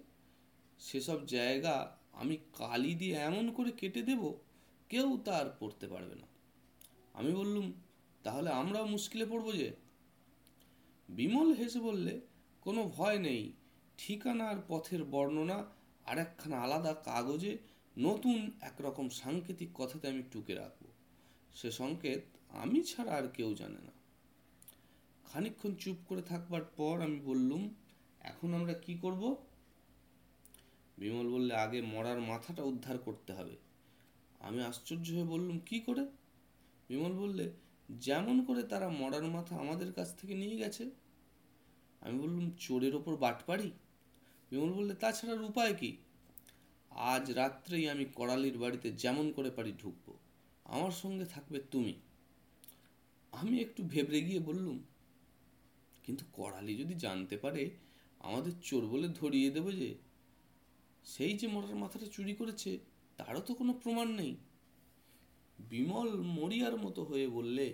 সেসব 0.80 1.26
জায়গা 1.26 1.98
আমি 2.14 2.38
কালি 2.38 2.96
দিয়ে 2.96 3.16
এমন 3.16 3.52
করে 3.52 3.72
কেটে 3.72 4.02
দেব, 4.02 4.34
কেউ 4.90 5.20
তার 5.26 5.58
পড়তে 5.60 5.88
পারবে 5.88 6.16
না। 6.16 6.28
আমি 7.14 7.32
বললুম, 7.32 7.74
তাহলে 8.24 8.50
আমরাও 8.50 8.86
মুশকিলে 8.86 9.26
পড়ব 9.26 9.52
যে? 9.52 9.76
বিমল 11.10 11.54
হেসে 11.54 11.80
বললে, 11.80 12.22
কোনো 12.62 12.92
ভয় 12.96 13.20
নেই। 13.20 13.52
ঠিকানা 13.98 14.50
আর 14.50 14.56
পথের 14.68 15.04
বর্ণনা 15.04 15.66
আর 16.06 16.18
একখানা 16.18 16.62
আলাদা 16.62 16.94
কাগজে 16.94 17.58
নতুন 17.98 18.52
একরকম 18.62 19.10
সাংকেতিক 19.10 19.70
কথাতে 19.74 20.08
আমি 20.08 20.24
টুকে 20.32 20.56
রাখব। 20.56 20.86
সে 21.54 21.72
সংকেত 21.72 22.22
আমি 22.50 22.84
ছাড়া 22.84 23.12
আর 23.12 23.28
কেউ 23.28 23.54
জানে 23.54 23.80
না। 23.86 23.92
খানিক্ষণ 25.26 25.76
চুপ 25.76 25.96
করে 26.08 26.22
থাকবার 26.22 26.62
পর 26.64 27.02
আমি 27.02 27.20
বললুম, 27.20 27.70
এখন 28.20 28.54
আমরা 28.54 28.74
কি 28.74 28.96
করব? 28.96 29.36
বিমল 30.98 31.30
বললে, 31.30 31.56
আগে 31.56 31.82
মরার 31.82 32.22
মাথাটা 32.22 32.64
উদ্ধার 32.64 32.98
করতে 32.98 33.34
হবে। 33.34 33.56
আমি 34.40 34.64
আশ্চর্য 34.64 35.12
হয়ে 35.12 35.24
বললুম, 35.24 35.60
কি 35.60 35.80
করে? 35.80 36.06
বিমল 36.90 37.14
বললে, 37.14 37.52
যেমন 37.90 38.46
করে 38.46 38.64
তারা 38.64 38.90
মরার 38.90 39.24
মাথা 39.24 39.56
আমাদের 39.56 39.94
কাছ 39.94 40.16
থেকে 40.16 40.34
নিয়ে 40.34 40.58
গেছে। 40.58 40.90
আমি 42.02 42.20
বললুম, 42.20 42.52
চোরের 42.60 42.96
ওপর 42.96 43.16
বাটপাড়ি? 43.16 43.72
বিমল 44.56 44.72
বললে 44.74 44.94
তাছাড়ার 44.94 45.42
উপায় 45.42 45.74
কি? 45.74 45.92
আজ 46.92 47.32
রাত্রেই 47.32 47.86
আমি 47.90 48.06
করালির 48.16 48.58
বাড়িতে 48.58 48.88
যেমন 48.92 49.26
করে 49.32 49.50
পারি 49.50 49.72
ঢুকবো। 49.82 50.14
আমার 50.66 50.92
সঙ্গে 50.92 51.26
থাকবে 51.26 51.60
তুমি। 51.72 51.94
আমি 53.34 53.56
একটু 53.60 53.82
ভেবরে 53.84 54.22
গিয়ে 54.22 54.40
বললুম, 54.40 54.78
কিন্তু 56.04 56.24
করালি 56.34 56.74
যদি 56.76 56.94
জানতে 56.96 57.36
পারে, 57.38 57.64
আমাদের 58.20 58.54
চোর 58.62 58.84
বলে 58.86 59.08
ধরিয়ে 59.08 59.50
দেবে 59.50 59.72
যে, 59.72 59.90
সেই 61.06 61.34
যে 61.38 61.48
মরার 61.48 61.76
মাথাটা 61.76 62.08
চুরি 62.12 62.34
করেছে, 62.34 62.72
তারও 63.18 63.40
তো 63.40 63.52
কোনো 63.54 63.74
প্রমাণ 63.74 64.08
নেই। 64.12 64.34
বিমল 65.60 66.10
মরিয়ার 66.38 66.76
মতো 66.78 67.02
হয়ে 67.04 67.28
বললে, 67.28 67.68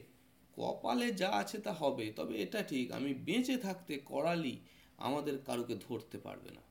কপালে 0.57 1.07
যা 1.11 1.29
আছে 1.31 1.57
তা 1.57 1.73
হবে, 1.73 2.05
তবে 2.11 2.33
এটা 2.41 2.59
ঠিক, 2.63 2.91
আমি 2.91 3.13
বেঁচে 3.27 3.55
থাকতে 3.57 3.93
করালি 4.11 4.55
আমাদের 4.97 5.35
কারুকে 5.45 5.75
ধরতে 5.75 6.17
পারবে 6.17 6.51
না। 6.51 6.63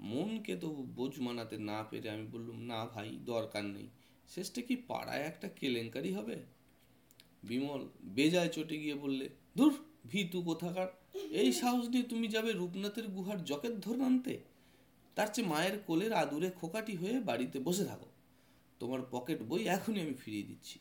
মনকে 0.00 0.56
তবু 0.56 0.82
বোঝ 0.82 1.20
মানাতে 1.20 1.58
না 1.58 1.84
পেরে 1.90 2.10
আমি 2.10 2.26
বললুম, 2.26 2.58
না 2.58 2.86
ভাই, 2.86 3.18
দরকার 3.24 3.64
নেই। 3.64 3.88
শেষটা 4.28 4.62
কি 4.62 4.76
পাড়ায় 4.76 5.22
একটা 5.22 5.48
কেলেঙ্কারি 5.48 6.14
হবে? 6.14 6.36
বিমল 7.42 7.88
বেজায় 8.02 8.48
চটে 8.48 8.78
গিয়ে 8.78 8.94
বললে, 8.94 9.28
ধুর, 9.56 9.74
ভিতু 10.06 10.42
কোথাকার? 10.42 10.88
এই 11.30 11.52
সাহস 11.52 11.88
নিয়ে 11.88 12.02
তুমি 12.02 12.28
যাবে 12.28 12.52
রূপনাথের 12.52 13.08
গুহার 13.08 13.44
জকের 13.44 13.80
ধর 13.80 14.02
আনতে? 14.02 14.38
তার 15.14 15.26
চেয়ে 15.34 15.48
মায়ের 15.48 15.78
কোলের 15.86 16.12
আদুরে 16.12 16.50
খোকাটি 16.50 16.96
হয়ে 16.96 17.20
বাড়িতে 17.20 17.58
বসে 17.58 17.84
থাকো। 17.84 18.06
তোমার 18.78 19.00
পকেট 19.10 19.42
বই 19.42 19.64
এখনই 19.64 20.00
আমি 20.00 20.14
ফিরিয়ে 20.14 20.42
দিচ্ছি। 20.42 20.78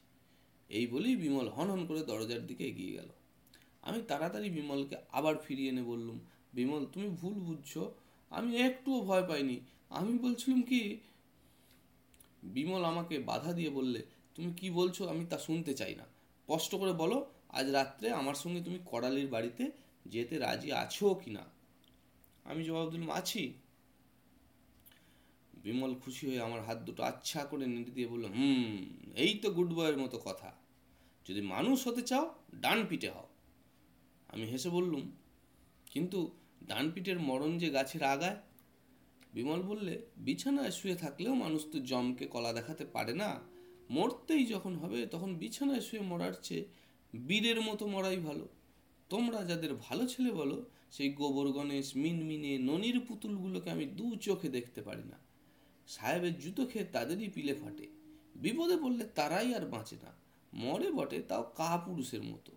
এই 0.69 0.87
বলেই 0.87 1.15
বিমল 1.15 1.47
হন 1.47 1.69
হন 1.69 1.85
করে 1.85 2.03
দরজার 2.03 2.47
দিকে 2.47 2.63
এগিয়ে 2.65 2.93
গেল। 2.93 3.09
আমি 3.81 4.01
তাড়াতাড়ি 4.07 4.49
বিমলকে 4.49 4.95
আবার 5.11 5.37
ফিরিয়ে 5.37 5.69
এনে 5.69 5.83
বললুম, 5.83 6.19
বিমল, 6.53 6.85
তুমি 6.85 7.09
ভুল 7.09 7.33
বুঝছ। 7.33 7.77
আমি 8.31 8.57
একটুও 8.57 9.01
ভয় 9.01 9.27
পাইনি। 9.27 9.59
আমি 9.89 10.17
বলছিলাম 10.17 10.61
কি, 10.61 10.97
বিমল 12.43 12.83
আমাকে 12.83 13.19
বাধা 13.19 13.53
দিয়ে 13.53 13.69
বললে, 13.69 14.01
তুমি 14.35 14.53
কি 14.53 14.69
বলছো 14.69 15.09
আমি 15.09 15.25
তা 15.25 15.37
শুনতে 15.37 15.73
চাই 15.73 15.95
না। 15.95 16.03
স্পষ্ট 16.43 16.75
করে 16.75 16.93
বলো, 16.93 17.25
আজ 17.49 17.69
রাত্রে 17.69 18.11
আমার 18.11 18.33
সঙ্গে 18.33 18.61
তুমি 18.61 18.79
করালির 18.85 19.27
বাড়িতে 19.27 19.71
যেতে 20.05 20.39
রাজি 20.39 20.71
আছো 20.73 21.13
কি 21.13 21.31
না? 21.31 21.43
আমি 22.43 22.63
জবাব 22.63 22.91
দিলাম, 22.91 23.11
আছি। 23.11 23.53
বিমল 25.63 25.95
খুশি 25.95 26.27
হয়ে 26.27 26.41
আমার 26.41 26.61
হাত 26.61 26.77
দুটো 26.77 27.03
আচ্ছা 27.03 27.45
করে 27.45 27.65
নেড়ে 27.67 27.91
দিয়ে 27.91 28.07
বলল, 28.07 28.25
হুম, 28.25 28.85
এই 29.15 29.39
তো 29.39 29.49
গুড 29.51 29.73
বয়ের 29.73 29.97
মতো 29.97 30.17
কথা। 30.25 30.51
যদি 31.25 31.41
মানুষ 31.41 31.87
হতে 31.87 32.01
চাও, 32.01 32.35
ডান 32.55 32.85
পিটে 32.89 33.09
হও। 33.09 33.27
আমি 34.27 34.45
হেসে 34.45 34.69
বললুম, 34.69 35.11
কিন্তু 35.91 36.31
ডান 36.65 36.91
পিঠের 36.91 37.19
মরণ 37.19 37.57
যে 37.57 37.69
গাছের 37.69 38.03
আগায়? 38.03 38.35
বিমল 39.33 39.61
বললে, 39.61 40.05
বিছানায় 40.17 40.71
শুয়ে 40.71 40.95
থাকলেও 40.95 41.35
মানুষ 41.35 41.65
তো 41.71 41.79
জমকে 41.79 42.27
কলা 42.27 42.53
দেখাতে 42.53 42.85
পারে 42.85 43.13
না। 43.13 43.39
মরতেই 43.89 44.45
যখন 44.45 44.75
হবে, 44.75 45.05
তখন 45.05 45.35
বিছানায় 45.35 45.81
শুয়ে 45.81 46.01
মরার 46.01 46.33
চেয়ে 46.41 46.65
বীরের 47.15 47.61
মতো 47.61 47.87
মরাই 47.87 48.17
ভালো। 48.17 48.47
তোমরা 49.09 49.45
যাদের 49.45 49.75
ভালো 49.75 50.07
ছেলে 50.07 50.31
বলো, 50.31 50.65
সেই 50.91 51.09
গোবর 51.09 51.51
গণেশ, 51.51 51.95
মিনমিনে, 51.95 52.57
ননির 52.57 52.99
পুতুলগুলোকে 52.99 53.69
আমি 53.69 53.85
দু 53.85 54.15
চোখে 54.15 54.49
দেখতে 54.49 54.81
পারি 54.81 55.03
না। 55.03 55.17
সাহেবের 55.87 56.39
জুতো 56.39 56.65
খেয়ে 56.65 56.85
তাদেরই 56.85 57.27
পিলে 57.27 57.55
ফাটে। 57.55 57.87
বিপদে 58.35 58.77
পড়লে 58.77 59.05
তারাই 59.05 59.55
আর 59.55 59.65
বাঁচে 59.65 59.95
না। 59.95 60.11
মরে 60.53 60.91
বটে 60.91 61.21
তাও 61.21 61.53
কাপুরুষের 61.55 62.23
মতো। 62.23 62.51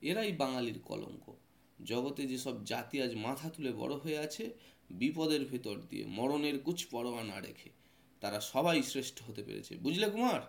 এরাই 0.00 0.32
বাঙালির 0.32 0.78
কলঙ্ক। 0.84 1.43
জগতে 1.84 2.26
যেসব 2.26 2.64
জাতি 2.64 3.02
আজ 3.02 3.14
মাথা 3.14 3.50
তুলে 3.50 3.72
বড় 3.72 3.94
হয়ে 3.94 4.18
আছে, 4.18 4.54
বিপদের 4.90 5.44
ভেতর 5.44 5.76
দিয়ে 5.90 6.06
মরণের 6.06 6.60
কুচ 6.60 6.86
পরোয়া 6.86 7.24
না 7.24 7.40
রেখে 7.40 7.70
তারা 8.20 8.40
সবাই 8.40 8.82
শ্রেষ্ঠ 8.82 9.22
হতে 9.22 9.42
পেরেছে। 9.42 9.76
বুঝলে 9.76 10.10
কুমার? 10.10 10.40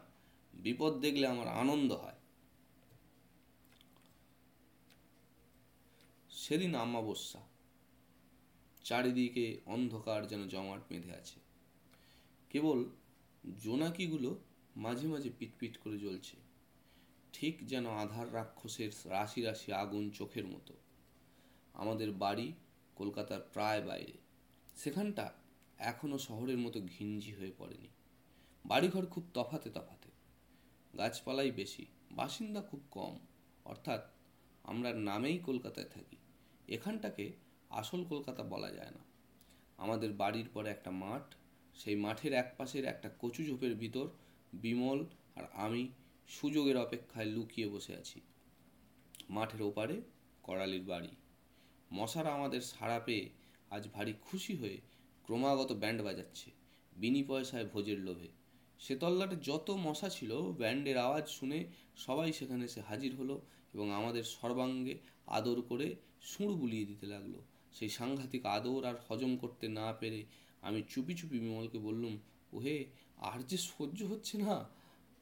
বিপদ 0.53 0.99
দেখলে 0.99 1.27
আমার 1.27 1.47
আনন্দ 1.47 1.91
হয়। 1.91 2.13
সেদিন 6.29 6.75
আমাবস্যা 6.75 7.41
চারিদিকে 8.83 9.59
অন্ধকার 9.65 10.27
যেন 10.27 10.47
জমাট 10.47 10.81
বেঁধে 10.89 11.11
আছে। 11.11 11.39
কেবল 12.49 12.85
জোনাকিগুলো 13.63 14.39
মাঝে 14.75 15.07
মাঝে 15.07 15.29
পিটপিট 15.39 15.77
করে 15.77 15.97
জ্বলছে। 15.97 16.37
ঠিক 17.33 17.67
যেন 17.67 17.89
আধার 17.89 18.33
রাক্ষসের 18.33 18.91
রাশি 19.05 19.41
রাশি 19.41 19.73
আগুন 19.73 20.09
চোখের 20.09 20.47
মতো। 20.47 20.73
আমাদের 21.75 22.11
বাড়ি 22.11 22.53
কলকাতার 22.95 23.41
প্রায় 23.53 23.81
বাইরে। 23.81 24.13
সেখানটা 24.75 25.33
এখনও 25.77 26.17
শহরের 26.17 26.57
মতো 26.57 26.81
ঘিঞ্জি 26.81 27.33
হয়ে 27.33 27.51
পড়েনি। 27.57 27.87
বাড়িঘর 28.65 29.05
খুব 29.05 29.23
তফাতে 29.33 29.69
তফাতে। 29.69 30.11
গাছপালাই 30.97 31.51
বেশি, 31.51 31.85
বাসিন্দা 32.11 32.61
খুব 32.61 32.79
কম। 32.91 33.19
অর্থাৎ 33.65 34.01
আমরা 34.63 34.93
নামেই 34.93 35.37
কলকাতায় 35.37 35.89
থাকি। 35.89 36.15
এখানটাকে 36.67 37.31
আসল 37.69 38.03
কলকাতা 38.03 38.43
বলা 38.43 38.71
যায় 38.71 38.91
না। 38.91 38.99
আমাদের 39.77 40.13
বাড়ির 40.13 40.45
পরে 40.53 40.69
একটা 40.69 40.91
মাঠ, 40.91 41.35
সেই 41.75 41.95
মাঠের 41.95 42.33
এক 42.33 42.53
পাশের 42.57 42.85
একটা 42.85 43.09
কচু 43.19 43.45
ঝোপের 43.45 43.75
ভিতর 43.75 44.09
বিমল 44.53 45.05
আর 45.35 45.43
আমি 45.53 45.87
সুযোগের 46.27 46.77
অপেক্ষায় 46.77 47.25
লুকিয়ে 47.25 47.67
বসে 47.67 47.95
আছি। 47.95 48.21
মাঠের 49.29 49.61
ওপারে 49.61 50.01
করালির 50.43 50.83
বাড়ি। 50.83 51.07
মশারা 51.97 52.31
আমাদের 52.33 52.61
সাড়া 52.61 52.99
পেয়ে 52.99 53.25
আজ 53.69 53.83
ভারী 53.93 54.13
খুশি 54.21 54.53
হয়ে 54.55 54.77
ক্রমাগত 55.25 55.71
ব্যান্ড 55.71 55.99
বাজাচ্ছে, 56.01 56.51
বিনি 56.95 57.23
পয়সায় 57.23 57.65
ভোজের 57.65 57.99
লোভে। 57.99 58.29
সে 58.79 58.93
তল্লাটে 58.95 59.35
যত 59.43 59.67
মশা 59.85 60.09
ছিল, 60.09 60.31
ব্যান্ডের 60.41 60.97
আওয়াজ 60.97 61.25
শুনে 61.27 61.59
সবাই 61.97 62.33
সেখানে 62.33 62.63
এসে 62.65 62.81
হাজির 62.81 63.15
হলো 63.15 63.35
এবং 63.73 63.87
আমাদের 63.91 64.23
সর্বাঙ্গে 64.23 64.95
আদর 65.27 65.57
করে 65.61 65.87
সুঁড় 66.21 66.53
বুলিয়ে 66.53 66.85
দিতে 66.85 67.05
লাগল। 67.05 67.33
সেই 67.73 67.89
সাংঘাতিক 67.89 68.45
আদর 68.57 68.81
আর 68.85 68.97
হজম 69.07 69.31
করতে 69.37 69.65
না 69.67 69.87
পেরে 69.99 70.21
আমি 70.61 70.79
চুপি 70.89 71.13
চুপি 71.13 71.37
বিমলকে 71.39 71.77
বললুম, 71.77 72.13
ওহে, 72.53 72.77
আর 73.17 73.39
যে 73.47 73.57
সহ্য 73.57 73.99
হচ্ছে 74.03 74.35
না? 74.37 74.55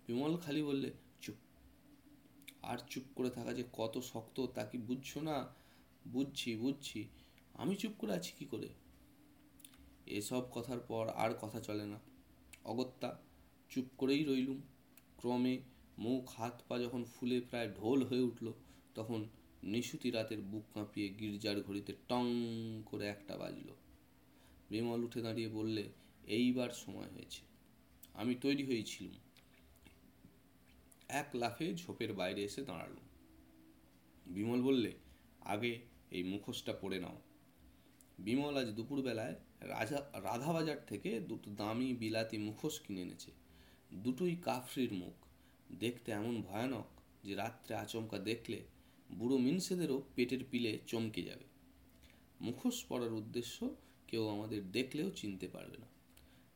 বিমল 0.07 0.33
খালি 0.37 0.61
বললে, 0.63 0.89
চুপ, 1.21 1.35
আর 2.61 2.77
চুপ 2.89 3.03
করে 3.15 3.29
থাকা 3.29 3.51
যে 3.53 3.63
কত 3.73 3.95
শক্ত 4.11 4.37
তা 4.55 4.63
কি 4.63 4.77
বুঝছ 4.77 5.17
না? 5.17 5.37
বুঝছি 6.07 6.55
বুঝছি। 6.55 7.07
আমি 7.53 7.75
চুপ 7.75 7.91
করে 7.97 8.13
আছি 8.13 8.33
কি 8.39 8.45
করে? 8.45 8.69
এসব 10.05 10.43
কথার 10.51 10.79
পর 10.79 11.09
আর 11.09 11.31
কথা 11.41 11.59
চলে 11.59 11.85
না। 11.85 11.99
অগত্যা 12.63 13.17
চুপ 13.69 13.85
করেই 13.97 14.23
রইলুম। 14.23 14.61
ক্রমে 15.17 15.59
মুখ, 15.97 16.33
হাত, 16.37 16.61
পা 16.67 16.79
যখন 16.79 17.05
ফুলে 17.15 17.41
প্রায় 17.41 17.71
ঢোল 17.71 18.03
হয়ে 18.03 18.19
উঠল, 18.19 18.53
তখন 18.95 19.25
নিশুতি 19.63 20.11
রাতের 20.11 20.41
বুক 20.41 20.63
কাঁপিয়ে 20.73 21.09
গির্জার 21.09 21.61
ঘড়িতে 21.61 21.93
টং 21.93 22.25
করে 22.85 23.07
একটা 23.07 23.37
বাজল। 23.37 23.73
বিমল 24.69 25.03
উঠে 25.03 25.21
দাঁড়িয়ে 25.21 25.47
বললে, 25.47 25.89
এইবার 26.27 26.69
সময় 26.69 27.07
হয়েছে। 27.07 27.41
আমি 28.13 28.35
তৈরি 28.35 28.65
হয়েছিলাম। 28.65 29.15
এক 31.07 31.29
লাফে 31.33 31.73
ঝোপের 31.73 32.13
বাইরে 32.13 32.43
এসে 32.43 32.61
দাঁড়ালুম। 32.61 32.99
বিমল 34.25 34.61
বললে, 34.61 34.93
আগে 35.41 35.92
এই 36.13 36.23
মুখোশটা 36.23 36.73
পরে 36.73 36.99
নাও। 36.99 37.17
বিমল 38.19 38.57
আজ 38.57 38.67
দুপুরবেলায় 38.67 39.35
রাজা, 39.61 39.99
রাধাবাজার 40.23 40.79
থেকে 40.87 41.19
দুটো 41.19 41.51
দামি 41.51 41.93
বিলাতি 41.93 42.37
মুখোশ 42.37 42.79
কিনে 42.79 43.01
এনেছে। 43.01 43.31
দুটোই 43.93 44.35
কাফরির 44.35 44.93
মুখ। 44.93 45.15
দেখতে 45.79 46.11
এমন 46.11 46.41
ভয়ানক 46.41 46.87
যে 47.23 47.35
রাত্রে 47.35 47.75
আচমকা 47.75 48.17
দেখলে 48.19 48.59
বুড়ো 49.11 49.37
মিনসেদেরও 49.37 49.97
পেটের 50.15 50.43
পিলে 50.51 50.79
চমকে 50.87 51.21
যাবে। 51.23 51.45
মুখোশ 52.41 52.83
পরার 52.83 53.13
উদ্দেশ্য 53.13 53.75
কেউ 54.07 54.27
আমাদের 54.27 54.71
দেখলেও 54.71 55.09
চিনতে 55.09 55.47
পারবে 55.47 55.77
না। 55.77 55.87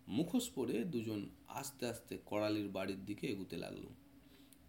মুখোশ 0.08 0.50
পরে 0.50 0.76
দুজন 0.84 1.30
আস্তে 1.48 1.84
আস্তে 1.86 2.18
করালির 2.26 2.70
বাড়ির 2.70 3.06
দিকে 3.06 3.28
এগুতে 3.28 3.58
লাগল 3.58 3.86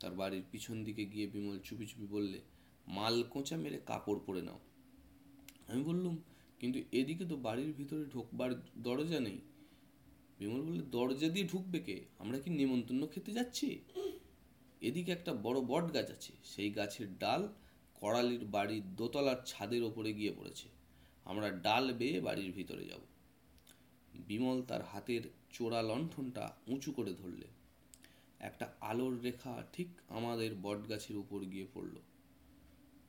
তার 0.00 0.12
বাড়ির 0.12 0.42
পিছন 0.50 0.85
দিকে 0.85 1.04
গিয়ে 1.04 1.26
বিমল 1.26 1.59
চুপি 1.59 1.87
চুপি 1.87 2.07
বললে, 2.07 2.38
মাল 2.87 3.16
কোঁচা 3.30 3.57
মেরে 3.57 3.78
কাপড় 3.87 4.21
পরে 4.26 4.42
নাও। 4.42 4.61
আমি 5.69 5.83
বললুম, 5.85 6.15
কিন্তু 6.61 6.79
এদিকে 6.93 7.25
তো 7.25 7.37
বাড়ির 7.37 7.73
ভিতরে 7.73 8.05
ঢোকবার 8.05 8.51
দরজা 8.77 9.21
নেই। 9.21 9.39
বিমল 10.39 10.63
বললে, 10.63 10.83
দরজা 10.91 11.29
দিয়ে 11.29 11.47
ঢুকবে 11.47 11.79
কে? 11.79 11.97
আমরা 12.19 12.39
কি 12.39 12.51
নেমন্তন্ন 12.51 13.07
খেতে 13.07 13.31
যাচ্ছি? 13.33 13.69
এদিকে 14.83 15.13
একটা 15.13 15.33
বড় 15.35 15.61
বট 15.61 15.93
গাছ 15.95 16.11
আছে, 16.11 16.33
সেই 16.45 16.71
গাছের 16.71 17.19
ডাল 17.19 17.49
করালির 17.95 18.45
বাড়ির 18.45 18.85
দোতলার 18.97 19.39
ছাদের 19.47 19.83
ওপরে 19.83 20.13
গিয়ে 20.13 20.33
পড়েছে। 20.33 20.69
আমরা 21.27 21.51
ডাল 21.51 21.93
বেয়ে 21.93 22.21
বাড়ির 22.21 22.53
ভিতরে 22.53 22.85
যাব। 22.85 23.03
বিমল 24.29 24.63
তার 24.63 24.83
হাতের 24.83 25.23
চোরা 25.53 25.83
লণ্ঠনটা 25.83 26.45
উঁচু 26.67 26.93
করে 26.93 27.13
ধরলে। 27.13 27.47
একটা 28.41 28.67
আলোর 28.81 29.15
রেখা 29.23 29.55
ঠিক 29.73 29.89
আমাদের 30.09 30.51
বটগাছের 30.55 31.17
উপর 31.17 31.41
গিয়ে 31.45 31.67
পড়ল। 31.75 31.97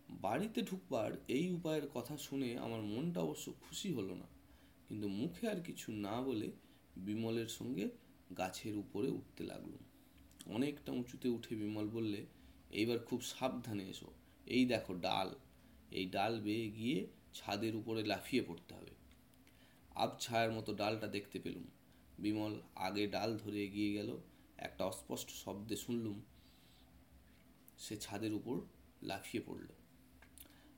বাড়িতে 0.09 0.61
ঢুকবার 0.61 1.11
এই 1.27 1.51
উপায়ের 1.51 1.87
কথা 1.93 2.17
শুনে 2.17 2.57
আমার 2.57 2.81
মনটা 2.81 3.19
অবশ্য 3.19 3.53
খুশি 3.61 3.93
হলো 3.93 4.15
না। 4.15 4.27
কিন্তু 4.87 5.07
মুখে 5.07 5.49
আর 5.49 5.61
কিছু 5.61 5.91
না 5.91 6.21
বলে 6.21 6.51
বিমলের 6.97 7.47
সঙ্গে 7.47 7.89
গাছের 8.37 8.77
উপরে 8.77 9.09
উঠতে 9.09 9.43
লাগলুম। 9.43 9.77
অনেকটা 10.53 10.91
উঁচুতে 10.91 11.29
উঠে 11.29 11.55
বিমল 11.55 11.87
বললে, 11.87 12.25
এইবার 12.71 12.99
খুব 12.99 13.21
সাবধানে 13.21 13.89
এসো। 13.89 14.13
এই 14.45 14.65
দেখো 14.65 14.93
ডাল। 14.93 15.35
এই 15.91 16.05
ডাল 16.05 16.39
বেয়ে 16.39 16.71
গিয়ে 16.71 17.07
ছাদের 17.33 17.75
উপরে 17.75 18.05
লাফিয়ে 18.05 18.43
পড়তে 18.47 18.73
হবে। 18.75 18.89
আব 19.95 20.09
আবছায়ার 20.09 20.51
মতো 20.51 20.73
ডালটা 20.73 21.07
দেখতে 21.07 21.39
পেলুম। 21.39 21.63
বিমল 22.19 22.61
আগে 22.75 23.07
ডাল 23.07 23.37
ধরে 23.37 23.63
এগিয়ে 23.63 23.93
গেল। 23.93 24.17
একটা 24.57 24.85
অস্পষ্ট 24.85 25.29
শব্দে 25.29 25.75
শুনলুম, 25.75 26.21
সে 27.77 27.97
ছাদের 27.97 28.33
উপর 28.33 28.61
লাফিয়ে 29.01 29.43
পড়ল। 29.45 29.67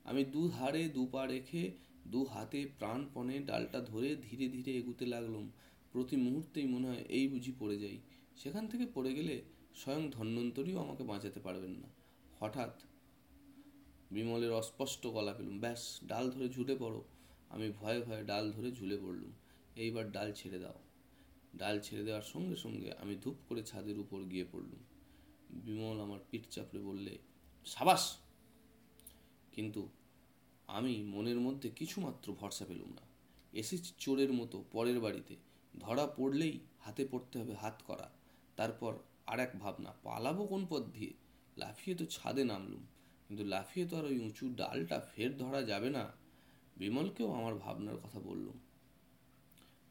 আমি 0.04 0.24
দু 0.24 0.48
ধারে 0.48 0.88
দু 0.88 1.06
পা 1.06 1.26
রেখে 1.26 1.70
দু 2.06 2.24
হাতে 2.24 2.68
প্রাণপণে 2.78 3.38
ডালটা 3.38 3.80
ধরে 3.80 4.16
ধীরে 4.16 4.48
ধীরে 4.48 4.72
এগুতে 4.72 5.06
লাগলাম। 5.06 5.52
প্রতি 5.92 6.16
মুহূর্তেই 6.16 6.66
মনে 6.66 6.88
হয় 6.88 7.04
এই 7.08 7.28
বুঝি 7.28 7.52
পড়ে 7.58 7.78
যাই। 7.78 7.98
সেখান 8.36 8.68
থেকে 8.68 8.86
পড়ে 8.94 9.14
গেলে 9.14 9.42
স্বয়ং 9.74 10.10
ধন্বন্তরীও 10.10 10.78
আমাকে 10.78 11.02
বাঁচাতে 11.02 11.40
পারবেন 11.40 11.70
না। 11.70 11.88
হঠাৎ 12.40 12.82
বিমলের 14.10 14.52
অস্পষ্ট 14.52 15.06
গলা 15.06 15.32
পেলুম। 15.32 15.60
ব্যাস, 15.60 16.00
ডাল 16.04 16.30
ধরে 16.30 16.48
ঝুলে 16.48 16.76
পড়ো। 16.76 17.04
আমি 17.48 17.72
ভয়ে 17.80 18.00
ভয়ে 18.00 18.22
ডাল 18.22 18.52
ধরে 18.52 18.72
ঝুলে 18.72 18.96
পড়লুম। 18.96 19.32
এইবার 19.76 20.12
ডাল 20.12 20.32
ছেড়ে 20.32 20.58
দাও। 20.58 20.78
ডাল 21.56 21.80
ছেড়ে 21.80 22.04
দেওয়ার 22.04 22.22
সঙ্গে 22.22 22.56
সঙ্গে 22.56 22.92
আমি 22.92 23.16
ধূপ 23.16 23.34
করে 23.48 23.62
ছাদের 23.62 23.98
উপর 23.98 24.22
গিয়ে 24.22 24.44
পড়লুম। 24.52 24.78
বিমল 25.50 26.00
আমার 26.00 26.18
পিঠ 26.30 26.42
চাপড়ে 26.50 26.82
বললে, 26.82 27.18
সাবাস! 27.64 28.21
কিন্তু 29.52 29.88
আমি 30.66 31.02
মনের 31.02 31.40
মধ্যে 31.40 31.70
কিছুমাত্র 31.70 32.32
ভরসা 32.32 32.64
পেলুম 32.64 32.88
না। 32.88 33.00
এসেছি 33.52 33.92
চোরের 33.98 34.32
মতো 34.32 34.64
পরের 34.72 35.00
বাড়িতে। 35.00 35.36
ধরা 35.80 36.06
পড়লেই 36.06 36.58
হাতে 36.80 37.08
পড়তে 37.10 37.38
হবে 37.38 37.54
হাত 37.54 37.82
করা। 37.86 38.10
তারপর 38.56 38.94
আর 39.26 39.40
এক 39.40 39.50
ভাবনা, 39.60 39.92
পালাবো 40.02 40.46
কোন 40.46 40.66
পথ 40.70 40.82
দিয়ে? 40.82 41.10
লাফিয়ে 41.56 41.96
তো 41.96 42.06
ছাদে 42.06 42.44
নামলুম। 42.44 42.86
কিন্তু 43.28 43.44
লাফিয়ে 43.44 43.86
তো 43.86 43.98
আর 43.98 44.04
ওই 44.04 44.18
উঁচু 44.18 44.52
ডালটা 44.56 45.06
ফের 45.14 45.36
ধরা 45.36 45.62
যাবে 45.62 45.90
না? 45.90 46.12
বিমলকেও 46.76 47.32
আমার 47.32 47.54
ভাবনার 47.54 47.96
কথা 47.96 48.20
বললুম। 48.20 48.58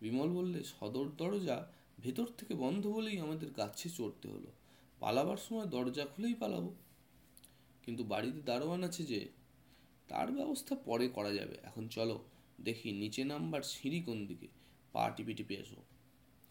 বিমল 0.02 0.30
বললে, 0.30 0.64
সদর 0.64 1.10
দরজা 1.18 1.72
ভেতর 2.00 2.26
থেকে 2.26 2.54
বন্ধ 2.54 2.88
বলেই 2.88 3.20
আমাদের 3.20 3.52
গাছে 3.52 3.90
চড়তে 3.90 4.28
হলো। 4.28 4.48
পালাবার 5.00 5.38
সময় 5.38 5.66
দরজা 5.66 6.06
খুলেই 6.06 6.34
পালাবো। 6.34 6.74
কিন্তু 7.86 8.04
বাড়িতে 8.04 8.42
দারোয়ান 8.42 8.84
আছে 8.84 9.04
যে 9.04 9.30
তার 10.12 10.32
ব্যবস্থা 10.32 10.76
পরে 10.76 11.08
করা 11.08 11.34
যাবে। 11.34 11.58
এখন 11.64 11.88
চলো 11.88 12.24
দেখি 12.62 12.92
নিচে 12.92 13.24
নামবার 13.24 13.62
সিঁড়ি 13.62 14.00
কোন 14.02 14.26
দিকে? 14.26 14.48
পা 14.94 15.10
টিপে 15.10 15.34
টিপে 15.34 15.56
এসো। 15.56 15.82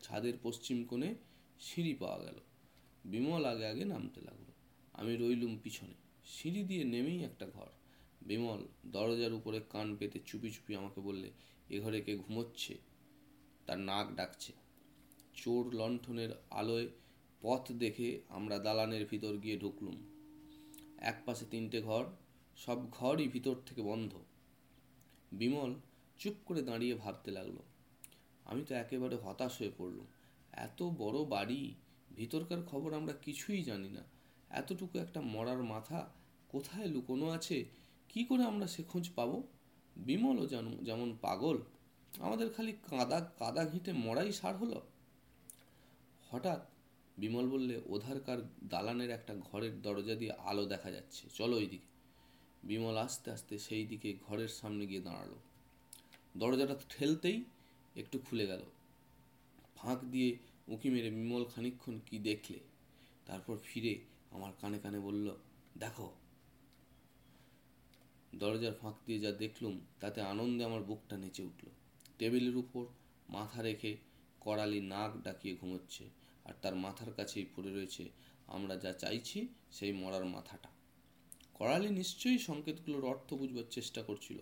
ছাদের 0.02 0.34
পশ্চিম 0.42 0.84
কোণে 0.84 1.14
সিঁড়ি 1.60 1.94
পাওয়া 1.94 2.18
গেল। 2.18 2.38
বিমল 3.04 3.44
আগে 3.44 3.66
আগে 3.66 3.84
নামতে 3.84 4.20
লাগল। 4.20 4.52
আমি 4.92 5.16
রইলুম 5.16 5.58
পিছনে। 5.62 5.94
সিঁড়ি 6.24 6.62
দিয়ে 6.62 6.84
নেমেই 6.84 7.24
একটা 7.24 7.46
ঘর। 7.46 7.66
বিমল 8.22 8.60
দরজার 8.86 9.32
উপরে 9.32 9.60
কান 9.70 9.96
পেতে 9.96 10.18
চুপি 10.26 10.50
চুপি 10.50 10.76
আমাকে 10.76 11.00
বললে, 11.00 11.30
এ 11.68 11.80
ঘরে 11.80 12.00
কে 12.00 12.16
ঘুমোচ্ছে? 12.16 12.78
তার 13.66 13.78
নাক 13.78 14.14
ডাকছে। 14.16 14.52
চোর 15.34 15.74
লণ্ঠনের 15.74 16.30
আলোয় 16.50 16.88
পথ 17.40 17.72
দেখে 17.72 18.20
আমরা 18.28 18.58
দালানের 18.58 19.06
ভিতর 19.06 19.36
গিয়ে 19.36 19.58
ঢুকলুম। 19.58 19.96
এক 20.98 21.22
পাশে 21.26 21.44
তিনটে 21.50 21.80
ঘর 21.80 22.04
সব 22.66 22.78
ঘরই 22.90 23.28
ভিতর 23.28 23.56
থেকে 23.66 23.82
বন্ধ। 23.82 24.12
বিমল 25.32 25.70
চুপ 26.18 26.34
করে 26.44 26.62
দাঁড়িয়ে 26.62 26.94
ভাবতে 26.94 27.30
লাগল। 27.30 27.56
আমি 28.44 28.62
তো 28.64 28.72
একেবারে 28.74 29.16
হতাশ 29.16 29.58
হয়ে 29.58 29.72
পড়লুম। 29.78 30.06
এত 30.52 30.78
বড় 30.98 31.18
বাড়ি, 31.24 31.62
ভিতরকার 32.16 32.60
খবর 32.62 32.90
আমরা 32.94 33.14
কিছুই 33.22 33.60
জানি 33.62 33.88
না। 33.88 34.02
এতটুকু 34.50 34.94
একটা 34.98 35.20
মরার 35.20 35.62
মাথা 35.62 35.98
কোথায় 36.48 36.86
লুকোনো 36.86 37.26
আছে? 37.30 37.56
কি 38.08 38.20
করে 38.24 38.42
আমরা 38.42 38.66
সে 38.66 38.82
খোঁজ 38.82 39.04
পাবো? 39.16 39.36
বিমলও 39.96 40.46
জানো 40.46 40.72
যেমন 40.82 41.08
পাগল, 41.22 41.58
আমাদের 42.18 42.48
খালি 42.52 42.72
কাদা 42.90 43.18
কাদা 43.38 43.62
ঘেঁটে 43.64 43.92
মরাই 43.92 44.30
সার 44.32 44.54
হলো। 44.56 44.78
হঠাৎ 46.30 46.60
বিমল 47.18 47.46
বললে, 47.48 47.74
ওধারকার 47.86 48.38
দালানের 48.64 49.10
একটা 49.10 49.32
ঘরের 49.34 49.74
দরজা 49.82 50.14
দিয়ে 50.14 50.32
আলো 50.32 50.64
দেখা 50.66 50.90
যাচ্ছে। 50.90 51.22
চলো 51.34 51.56
ওইদিকে। 51.56 51.89
বিমল 52.62 52.96
আস্তে 52.96 53.30
আস্তে 53.30 53.58
সেই 53.58 53.86
দিকে 53.86 54.14
ঘরের 54.26 54.48
সামনে 54.48 54.86
গিয়ে 54.86 55.00
দাঁড়াল। 55.00 55.34
দরজাটা 56.36 56.76
ঠেলতেই 56.88 57.44
একটু 57.96 58.18
খুলে 58.18 58.46
গেল। 58.46 58.62
ফাঁক 59.76 60.04
দিয়ে 60.04 60.38
উঁকি 60.68 60.90
মেরে 60.90 61.10
বিমল 61.10 61.44
খানিক্ষণ 61.44 62.00
কি 62.06 62.18
দেখলে, 62.18 62.58
তারপর 63.26 63.56
ফিরে 63.56 63.98
আমার 64.30 64.52
কানে 64.60 64.78
কানে 64.78 65.00
বলল, 65.00 65.34
দেখো। 65.78 66.12
দরজার 68.34 68.74
ফাঁক 68.74 68.94
দিয়ে 69.06 69.18
যা 69.18 69.32
দেখলুম, 69.32 69.80
তাতে 70.00 70.20
আনন্দে 70.20 70.64
আমার 70.64 70.82
বুকটা 70.82 71.16
নেচে 71.16 71.42
উঠল। 71.42 71.66
টেবিলের 72.18 72.56
উপর 72.56 72.84
মাথা 73.28 73.62
রেখে 73.62 73.96
করালি 74.40 74.80
নাক 74.80 75.22
ডাকিয়ে 75.22 75.56
ঘুমোচ্ছে, 75.56 76.04
আর 76.44 76.54
তার 76.62 76.74
মাথার 76.74 77.12
কাছেই 77.12 77.46
পড়ে 77.56 77.70
রয়েছে, 77.70 78.08
আমরা 78.46 78.76
যা 78.76 78.92
চাইছি, 78.92 79.48
সেই 79.72 79.92
মরার 79.92 80.24
মাথাটা। 80.24 80.79
করালি 81.60 81.90
নিশ্চয়ই 81.90 82.38
সংকেতগুলোর 82.38 83.04
অর্থ 83.04 83.34
বুঝবার 83.34 83.64
চেষ্টা 83.70 84.02
করছিল। 84.02 84.38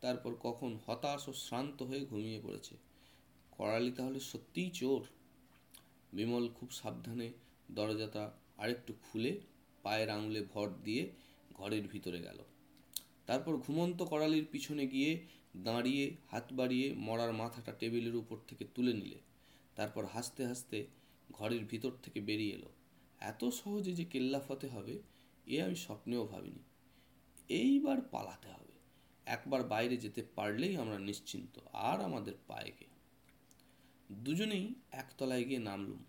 তারপর 0.00 0.34
কখন 0.40 0.78
হতাশ 0.86 1.28
ও 1.28 1.32
শ্রান্ত 1.32 1.82
হয়ে 1.82 2.00
ঘুমিয়ে 2.00 2.40
পড়েছে। 2.40 2.76
করালি 3.50 3.90
তাহলে 3.90 4.20
সত্যিই 4.20 4.70
চোর? 4.70 5.02
বিমল 6.12 6.48
খুব 6.48 6.70
সাবধানে 6.70 7.32
দরজাটা 7.70 8.32
আরেকটু 8.56 8.94
খুলে 9.02 9.40
পায়ের 9.82 10.10
আঙুলে 10.10 10.40
ভর 10.54 10.68
দিয়ে 10.84 11.12
ঘরের 11.52 11.88
ভিতরে 11.88 12.20
গেল। 12.20 12.38
তারপর 13.26 13.56
ঘুমন্ত 13.56 14.02
করালির 14.02 14.46
পিছনে 14.52 14.86
গিয়ে 14.86 15.26
দাঁড়িয়ে, 15.56 16.16
হাত 16.30 16.52
বাড়িয়ে 16.52 16.94
মরার 16.94 17.32
মাথাটা 17.32 17.72
টেবিলের 17.72 18.16
উপর 18.16 18.36
থেকে 18.48 18.64
তুলে 18.74 18.92
নিলে। 18.92 19.18
তারপর 19.76 20.06
হাসতে 20.06 20.46
হাসতে 20.46 20.86
ঘরের 21.32 21.64
ভিতর 21.64 21.90
থেকে 22.02 22.20
বেরিয়ে 22.20 22.54
এলো। 22.54 22.70
এত 23.20 23.44
সহজে 23.44 23.92
যে 23.92 24.04
কেল্লাফতে 24.04 24.68
হবে 24.68 24.98
এ 25.46 25.62
আমি 25.62 25.74
স্বপ্নেও 25.74 26.26
ভাবিনি। 26.26 26.62
এইবার 27.48 28.00
পালাতে 28.00 28.48
হবে। 28.48 28.72
একবার 29.26 29.62
বাইরে 29.62 29.96
যেতে 29.96 30.22
পারলেই 30.36 30.76
আমরা 30.76 30.98
নিশ্চিন্ত, 30.98 31.58
আর 31.72 32.00
আমাদের 32.00 32.32
পায়ে 32.46 32.62
পায়েকে 32.62 32.86
দুজনেই 34.12 34.74
একতলায় 34.92 35.44
গিয়ে 35.44 35.58
নামলুম। 35.58 36.04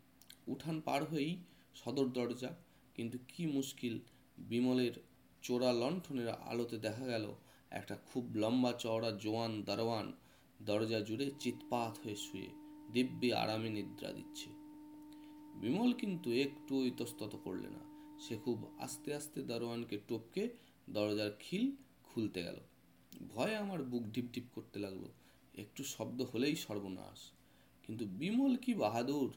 উঠান 0.48 0.82
পার 0.82 1.04
হয়েই 1.04 1.38
সদর 1.76 2.08
দরজা, 2.08 2.56
কিন্তু 2.96 3.18
কি 3.28 3.48
মুশকিল, 3.48 4.00
বিমলের 4.38 4.92
চোরা 5.42 5.74
লণ্ঠনের 5.74 6.30
আলোতে 6.30 6.78
দেখা 6.78 7.06
গেল 7.06 7.34
একটা 7.72 7.96
খুব 7.96 8.32
লম্বা 8.36 8.74
চওড়া 8.74 9.12
জোয়ান 9.12 9.64
দারোয়ান 9.64 10.14
দরজা 10.62 11.00
জুড়ে 11.00 11.32
চিৎপাত 11.40 12.00
হয়ে 12.06 12.16
শুয়ে, 12.16 12.50
দিব্যি 12.92 13.34
আরামে 13.34 13.70
নিদ্রা 13.70 14.12
দিচ্ছে। 14.12 14.50
বিমল 15.56 15.94
কিন্তু 15.94 16.32
একটু 16.32 16.86
ইতস্তত 16.86 17.38
করলে 17.44 17.70
না। 17.70 17.87
সে 18.20 18.38
খুব 18.38 18.76
আস্তে 18.80 19.16
আস্তে 19.16 19.42
দারোয়ানকে 19.42 19.98
টপকে 20.08 20.50
দরজার 20.90 21.32
খিল 21.40 21.72
খুলতে 22.04 22.44
গেল। 22.44 22.56
ভয়ে 23.30 23.56
আমার 23.56 23.84
বুক 23.84 24.04
ঢিপ 24.04 24.26
ঢিপ 24.34 24.44
করতে 24.56 24.80
লাগল। 24.80 25.04
একটু 25.54 25.84
শব্দ 25.84 26.22
হলেই 26.22 26.56
সর্বনাশ। 26.56 27.32
কিন্তু 27.88 28.06
বিমল 28.06 28.56
কি 28.56 28.74
বাহাদুর? 28.74 29.34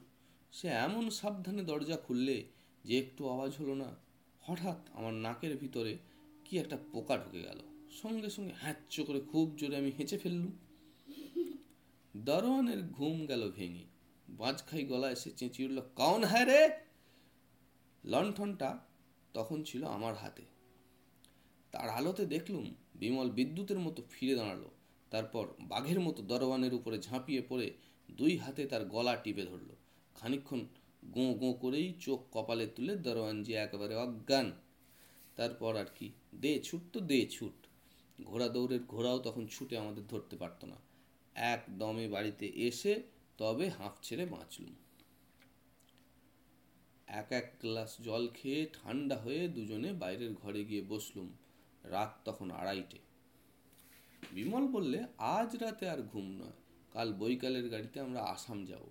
সে 0.51 0.67
এমন 0.67 1.09
সাবধানে 1.09 1.63
দরজা 1.63 1.97
খুললে 1.97 2.43
যে 2.83 2.99
একটু 2.99 3.29
আওয়াজ 3.29 3.51
হলো 3.59 3.75
না। 3.75 3.95
হঠাৎ 4.41 4.77
আমার 4.93 5.13
নাকের 5.13 5.57
ভিতরে 5.57 5.97
কি 6.45 6.57
একটা 6.57 6.77
পোকা 6.91 7.17
ঢুকে 7.17 7.41
গেল। 7.41 7.59
সঙ্গে 7.91 8.29
সঙ্গে 8.29 8.53
হ্যাচ্চ 8.61 9.01
করে 9.01 9.19
খুব 9.19 9.55
জোরে 9.57 9.77
আমি 9.77 9.91
হেঁচে 9.99 10.17
ফেললুম। 10.17 10.51
দারোয়ানের 12.17 12.83
ঘুম 12.83 13.25
গেল 13.25 13.51
ভেঙে। 13.51 13.83
বাজখাই 14.29 14.83
গলা 14.83 15.11
এসে 15.11 15.31
চেঁচিয়ে 15.31 15.69
উঠল 15.69 15.81
কাউন 15.95 16.23
হ্যাঁ 16.23 16.45
রে? 16.45 16.90
লণ্ঠনটা 18.03 18.79
তখন 19.33 19.63
ছিল 19.63 19.83
আমার 19.83 20.15
হাতে। 20.15 20.43
তার 21.71 21.89
আলোতে 21.89 22.25
দেখলুম 22.25 22.75
বিমল 22.95 23.29
বিদ্যুতের 23.29 23.79
মতো 23.79 24.01
ফিরে 24.09 24.35
দাঁড়াল, 24.35 24.63
তারপর 25.09 25.47
বাঘের 25.59 25.99
মতো 25.99 26.21
দরওয়ানের 26.21 26.73
উপরে 26.73 26.97
ঝাঁপিয়ে 26.97 27.41
পড়ে 27.41 27.71
দুই 28.11 28.37
হাতে 28.37 28.65
তার 28.65 28.85
গলা 28.85 29.15
টিপে 29.15 29.45
ধরলো। 29.45 29.75
খানিক্ষণ 30.15 30.65
গোঁ 31.05 31.33
গোঁ 31.35 31.53
করেই 31.53 31.93
চোখ 31.99 32.19
কপালে 32.31 32.67
তুলে 32.67 32.95
দরওয়ান 32.95 33.43
যে 33.43 33.53
একেবারে 33.53 33.95
অজ্ঞান, 33.95 34.51
তারপর 35.35 35.75
আর 35.75 35.85
কি, 35.95 36.11
দে 36.35 36.59
ছুট 36.59 36.81
তো 36.93 36.99
দে 36.99 37.25
ছুট। 37.25 37.53
ঘোড়া 38.23 38.47
দৌড়ের 38.47 38.83
ঘোড়াও 38.83 39.19
তখন 39.19 39.47
ছুটে 39.47 39.77
আমাদের 39.77 40.07
ধরতে 40.07 40.35
পারতো 40.37 40.67
না। 40.67 40.75
এক 41.35 41.61
দমে 41.69 42.07
বাড়িতে 42.07 42.47
এসে 42.47 43.01
তবে 43.37 43.69
হাঁফ 43.69 43.93
ছেড়ে 44.01 44.25
বাঁচলুম। 44.25 44.75
এক 47.11 47.31
এক 47.31 47.53
গ্লাস 47.61 48.01
জল 48.01 48.27
খেয়ে 48.33 48.69
ঠান্ডা 48.73 49.17
হয়ে 49.17 49.47
দুজনে 49.47 49.93
বাইরের 49.93 50.33
ঘরে 50.33 50.65
গিয়ে 50.65 50.81
বসলুম। 50.81 51.33
রাত 51.83 52.15
তখন 52.25 52.51
আড়াইটে। 52.51 52.97
বিমল 54.31 54.67
বললে, 54.67 55.03
আজ 55.17 55.55
রাতে 55.55 55.89
আর 55.89 55.97
ঘুম 55.97 56.25
নয়। 56.25 56.51
কাল 56.91 57.13
বৈকালের 57.13 57.69
গাড়িতে 57.69 57.99
আমরা 57.99 58.21
আসাম 58.21 58.65
যাব। 58.65 58.81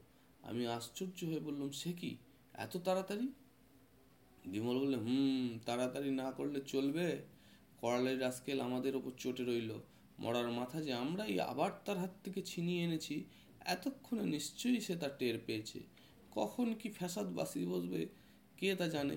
আমি 0.43 0.67
আশ্চর্য 0.67 1.25
হয়ে 1.25 1.39
বললাম, 1.39 1.71
সে 1.71 1.93
কি? 1.93 2.17
এত 2.55 2.77
তাড়াতাড়ি? 2.77 3.29
বিমল 4.47 4.79
বললে, 4.79 4.97
হুম, 4.97 5.59
তাড়াতাড়ি 5.67 6.11
না 6.11 6.31
করলে 6.31 6.61
চলবে। 6.61 7.23
করালের 7.81 8.21
রাস্কেল 8.21 8.61
আমাদের 8.61 8.97
ওপর 8.97 9.11
চটে 9.19 9.45
রইল। 9.45 9.79
মরার 10.19 10.51
মাথা 10.51 10.83
যে 10.83 10.93
আমরাই 10.93 11.41
আবার 11.41 11.71
তার 11.85 11.99
হাত 11.99 12.11
থেকে 12.25 12.43
ছিনিয়ে 12.43 12.85
এনেছি, 12.85 13.25
এতক্ষণে 13.61 14.23
নিশ্চয়ই 14.23 14.81
সে 14.81 14.97
তা 14.97 15.09
টের 15.09 15.39
পেয়েছে। 15.47 16.00
কখন 16.31 16.75
কি 16.75 16.89
ফ্যাসাদ 16.91 17.33
বাসি 17.33 17.67
বসবে, 17.67 18.07
কে 18.57 18.75
তা 18.75 18.89
জানে? 18.89 19.17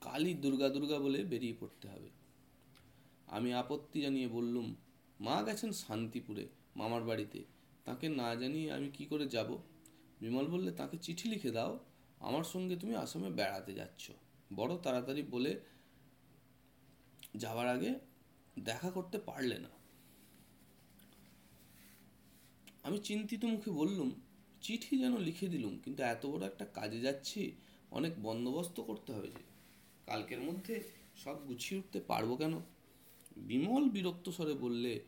কালই 0.00 0.34
দুর্গা 0.34 0.68
দুর্গা 0.68 0.98
বলে 0.98 1.24
বেরিয়ে 1.24 1.54
পড়তে 1.60 1.88
হবে। 1.88 2.08
আমি 3.26 3.52
আপত্তি 3.52 4.00
জানিয়ে 4.00 4.28
বললুম, 4.28 4.74
মা 5.20 5.42
গেছেন 5.42 5.72
শান্তিপুরে, 5.72 6.48
মামার 6.76 7.02
বাড়িতে। 7.02 7.44
তাকে 7.84 8.08
না 8.08 8.34
জানিয়ে 8.34 8.72
আমি 8.72 8.90
কি 8.90 9.04
করে 9.04 9.28
যাব? 9.28 9.58
বিমল 10.20 10.46
বললে, 10.46 10.70
তাকে 10.72 10.96
চিঠি 10.96 11.28
লিখে 11.28 11.50
দাও, 11.50 11.78
আমার 12.20 12.44
সঙ্গে 12.44 12.76
তুমি 12.76 12.94
আসামে 12.94 13.30
বেড়াতে 13.30 13.74
যাচ্ছ। 13.74 14.10
বড় 14.54 14.78
তাড়াতাড়ি 14.82 15.22
বলে 15.22 15.60
যাওয়ার 17.36 17.68
আগে 17.68 17.94
দেখা 18.58 18.90
করতে 18.90 19.18
পারলে 19.18 19.58
না। 19.58 19.68
আমি 22.82 22.98
চিন্তিত 22.98 23.44
মুখে 23.44 23.70
বললুম 23.70 24.10
চিঠি 24.66 24.98
যেন 24.98 25.18
লিখে 25.18 25.48
দিলুম, 25.48 25.78
কিন্তু 25.84 26.02
এত 26.02 26.26
বড় 26.26 26.46
একটা 26.46 26.64
কাজে 26.64 27.00
যাচ্ছি, 27.00 27.52
অনেক 27.90 28.12
বন্দোবস্ত 28.22 28.80
করতে 28.80 29.12
হবে 29.12 29.28
যে। 29.28 29.42
কালকের 30.06 30.40
মধ্যে 30.40 30.84
সব 31.24 31.46
গুছিয়ে 31.46 31.78
উঠতে 31.78 32.00
পারব 32.00 32.36
কেন? 32.36 32.60
বিমল 33.36 33.88
বিরক্ত 33.88 34.28
স্বরে 34.28 34.54
বললে, 34.54 35.00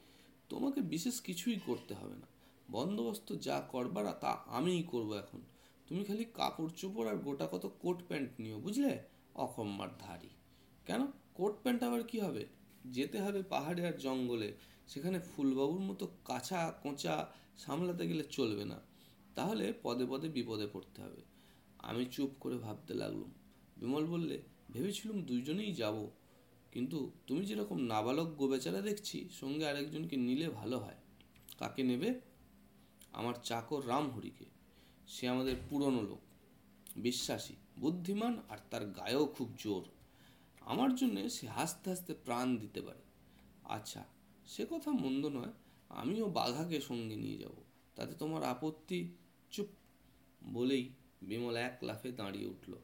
তোমাকে 0.48 0.80
বিশেষ 0.80 1.20
কিছুই 1.20 1.60
করতে 1.66 1.94
হবে 1.94 2.14
না। 2.14 2.26
বন্দোবস্ত 2.70 3.34
যা 3.36 3.62
করবার 3.68 4.12
তা 4.20 4.30
আমিই 4.46 4.82
করব 4.82 5.14
এখন। 5.14 5.40
তুমি 5.88 6.04
খালি 6.04 6.24
কাপড় 6.24 6.70
চোপড় 6.76 7.10
আর 7.10 7.16
গোটা 7.16 7.46
কত 7.46 7.70
কোট 7.80 7.98
প্যান্ট 8.08 8.30
নিও, 8.40 8.58
বুঝলে? 8.58 9.02
অকম্মার 9.34 9.88
ধারী। 9.98 10.28
কেন? 10.86 11.06
কোট 11.34 11.52
প্যান্ট 11.62 11.82
আবার 11.82 12.02
কি 12.02 12.20
হবে? 12.20 12.46
যেতে 12.84 13.20
হবে 13.20 13.42
পাহাড়ে 13.42 13.86
আর 13.86 13.92
জঙ্গলে। 13.92 14.52
সেখানে 14.86 15.20
ফুলবাবুর 15.20 15.80
মতো 15.80 16.08
কাঁচা 16.24 16.74
কোঁচা 16.82 17.28
সামলাতে 17.58 18.08
গেলে 18.08 18.24
চলবে 18.24 18.64
না। 18.64 18.87
তাহলে 19.38 19.64
পদে 19.82 20.04
পদে 20.06 20.28
বিপদে 20.28 20.66
পড়তে 20.72 21.02
হবে। 21.02 21.22
আমি 21.78 22.02
চুপ 22.04 22.30
করে 22.40 22.56
ভাবতে 22.56 22.94
লাগলাম। 22.94 23.30
বিমল 23.76 24.04
বললে, 24.06 24.36
ভেবেছিলুম 24.72 25.18
দুইজনেই 25.22 25.72
যাব, 25.74 25.96
কিন্তু 26.72 26.98
তুমি 27.26 27.42
যেরকম 27.46 27.78
নাবালক 27.82 28.28
গোবেচারা 28.34 28.80
দেখছি, 28.80 29.28
সঙ্গে 29.40 29.64
আরেকজনকে 29.68 30.16
নিলে 30.16 30.48
ভালো 30.50 30.78
হয়। 30.78 30.98
কাকে 31.58 31.82
নেবে? 31.82 32.20
আমার 33.12 33.34
চাকর 33.42 33.88
রামহরিকে। 33.88 34.44
সে 35.06 35.28
আমাদের 35.28 35.56
পুরনো 35.70 36.02
লোক, 36.02 36.22
বিশ্বাসী, 36.96 37.54
বুদ্ধিমান 37.78 38.34
আর 38.48 38.58
তার 38.70 38.84
গায়েও 38.86 39.24
খুব 39.26 39.48
জোর। 39.58 39.84
আমার 40.60 40.90
জন্যে 40.94 41.22
সে 41.28 41.44
হাসতে 41.48 41.90
হাসতে 41.90 42.12
প্রাণ 42.24 42.56
দিতে 42.56 42.80
পারে। 42.80 43.02
আচ্ছা 43.64 44.02
সে 44.46 44.62
কথা 44.70 44.90
মন্দ 44.90 45.26
নয়, 45.26 45.52
আমিও 45.88 46.26
বাঘাকে 46.28 46.78
সঙ্গে 46.80 47.16
নিয়ে 47.16 47.38
যাব। 47.38 47.56
তাতে 47.96 48.14
তোমার 48.14 48.42
আপত্তি 48.42 49.00
চুপ 49.50 49.66
বলেই 50.44 50.88
বিমল 51.22 51.56
এক 51.56 51.78
লাফে 51.82 52.12
দাঁড়িয়ে 52.12 52.46
উঠল। 52.46 52.74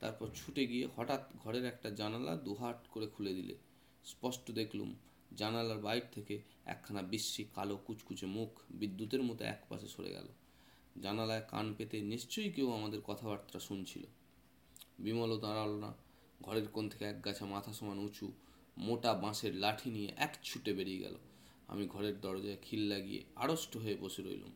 তারপর 0.00 0.28
ছুটে 0.34 0.66
গিয়ে 0.66 0.88
হঠাৎ 0.96 1.32
ঘরের 1.38 1.64
একটা 1.64 1.90
জানালা 1.90 2.36
দুহাট 2.36 2.86
করে 2.86 3.06
খুলে 3.06 3.34
দিলে। 3.34 3.54
স্পষ্ট 4.04 4.50
দেখলুম 4.50 4.94
জানালার 5.36 5.78
বাইর 5.78 6.02
থেকে 6.12 6.42
একখানা 6.64 7.02
বিশ্রী 7.02 7.44
কালো 7.54 7.76
কুচকুচে 7.76 8.26
মুখ 8.26 8.60
বিদ্যুতের 8.70 9.22
মতো 9.22 9.44
এক 9.44 9.66
পাশে 9.68 9.88
সরে 9.88 10.10
গেল। 10.10 10.28
জানালায় 11.02 11.42
কান 11.50 11.74
পেতে 11.78 12.02
নিশ্চয়ই 12.02 12.50
কেউ 12.50 12.72
আমাদের 12.72 13.00
কথাবার্তা 13.00 13.58
শুনছিল। 13.58 14.02
বিমলও 14.98 15.36
দাঁড়াল 15.36 15.78
না। 15.78 15.94
ঘরের 16.42 16.68
কোণ 16.68 16.88
থেকে 16.88 17.04
এক 17.04 17.24
গাছা 17.24 17.46
মাথা 17.46 17.72
সমান 17.72 17.98
উঁচু, 17.98 18.32
মোটা 18.78 19.14
বাঁশের 19.14 19.54
লাঠি 19.54 19.90
নিয়ে 19.90 20.12
এক 20.16 20.36
ছুটে 20.42 20.72
বেরিয়ে 20.72 20.98
গেল। 20.98 21.14
আমি 21.68 21.86
ঘরের 21.86 22.20
দরজায় 22.20 22.56
খিল 22.62 22.80
লাগিয়ে 22.80 23.22
আড়ষ্ট 23.36 23.76
হয়ে 23.76 23.96
বসে 23.96 24.22
রইলুম। 24.22 24.52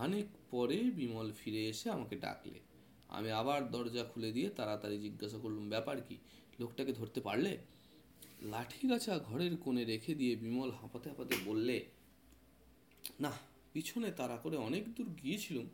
খানিক 0.00 0.26
পরে 0.50 0.76
বিমল 0.76 1.32
ফিরে 1.32 1.68
এসে 1.68 1.90
আমাকে 1.90 2.16
ডাকলে। 2.16 2.60
আমি 3.08 3.30
আবার 3.30 3.70
দরজা 3.70 4.04
খুলে 4.04 4.32
দিয়ে 4.32 4.48
তাড়াতাড়ি 4.48 4.98
জিজ্ঞাসা 4.98 5.38
করলুম, 5.38 5.68
ব্যাপার 5.68 6.00
কি? 6.00 6.16
লোকটাকে 6.60 6.92
ধরতে 6.92 7.20
পারলে? 7.20 7.58
লাঠি 8.42 8.88
গাছা 8.88 9.18
ঘরের 9.18 9.56
কোণে 9.56 9.84
রেখে 9.84 10.14
দিয়ে 10.14 10.36
বিমল 10.36 10.70
হাঁপাতে 10.70 11.08
হাঁপাতে 11.08 11.36
বললে 11.44 11.84
না 13.20 13.32
পিছনে 13.72 14.10
তাড়া 14.10 14.36
করে 14.36 14.56
অনেক 14.56 14.94
দূর 14.94 15.06
গিয়েছিলুম, 15.22 15.66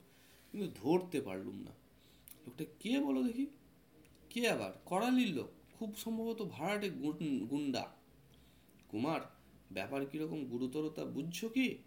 কিন্তু 0.52 0.70
ধরতে 0.74 1.20
পারলুম 1.20 1.54
না। 1.54 1.70
লোকটা 2.46 2.64
কে 2.80 3.00
বলো 3.00 3.22
দেখি? 3.22 3.46
কে 4.30 4.48
আবার? 4.48 4.72
করালির 4.84 5.34
লোক, 5.34 5.48
খুব 5.78 5.96
সম্ভবত 5.96 6.42
ভাড়াটে 6.42 6.90
গুন- 6.90 7.46
গুন্ডা। 7.46 7.88
কুমার, 8.88 9.20
ব্যাপার 9.72 10.06
কীরকম 10.06 10.44
গুরুতরতা 10.44 11.04
বুঝছ 11.04 11.44
কি? 11.44 11.78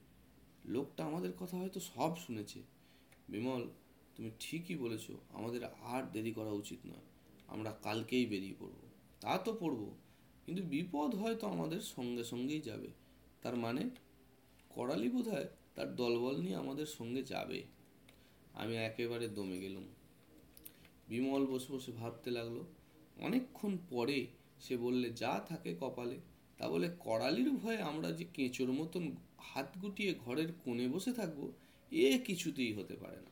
লোকটা 0.66 1.06
আমাদের 1.06 1.32
কথা 1.40 1.58
হয়তো 1.58 1.80
সব 1.80 2.18
শুনেছে। 2.18 2.60
বিমল, 3.30 3.64
তুমি 4.16 4.32
ঠিকই 4.40 4.76
বলেছ, 4.76 5.06
আমাদের 5.30 5.62
আর 5.84 6.04
দেরি 6.12 6.32
করা 6.32 6.52
উচিত 6.52 6.80
নয়। 6.86 7.06
আমরা 7.48 7.72
কালকেই 7.84 8.26
বেরিয়ে 8.26 8.56
পড়ব। 8.60 8.80
তা 9.22 9.38
তো 9.38 9.58
পড়ব, 9.60 9.82
কিন্তু 10.46 10.64
বিপদ 10.64 11.16
হয়তো 11.16 11.48
আমাদের 11.48 11.82
সঙ্গে 11.82 12.24
সঙ্গেই 12.24 12.62
যাবে। 12.62 12.88
তার 13.42 13.56
মানে 13.56 13.90
করালি 14.70 15.10
বোধ 15.10 15.28
তার 15.76 15.96
দলবল 15.96 16.36
নিয়ে 16.38 16.56
আমাদের 16.56 16.86
সঙ্গে 16.86 17.24
যাবে। 17.24 17.64
আমি 18.54 18.76
একেবারে 18.76 19.28
দমে 19.28 19.58
গেলুম। 19.60 19.84
বিমল 21.08 21.46
বসে 21.46 21.74
বসে 21.74 21.92
ভাবতে 21.92 22.32
লাগল, 22.32 22.58
অনেকক্ষণ 23.18 23.78
পরে 23.90 24.28
সে 24.60 24.78
বললে, 24.78 25.10
যা 25.10 25.40
থাকে 25.48 25.76
কপালে, 25.80 26.18
তা 26.58 26.70
বলে 26.70 26.88
করালির 27.00 27.52
ভয়ে 27.52 27.82
আমরা 27.82 28.12
যে 28.12 28.26
কেঁচোর 28.34 28.72
মতন 28.72 29.12
হাত 29.40 29.78
গুটিয়ে 29.82 30.14
ঘরের 30.14 30.54
কোণে 30.54 30.88
বসে 30.88 31.14
থাকব, 31.14 31.52
এ 31.92 32.20
কিছুতেই 32.26 32.74
হতে 32.74 32.96
পারে 32.96 33.16
না। 33.16 33.32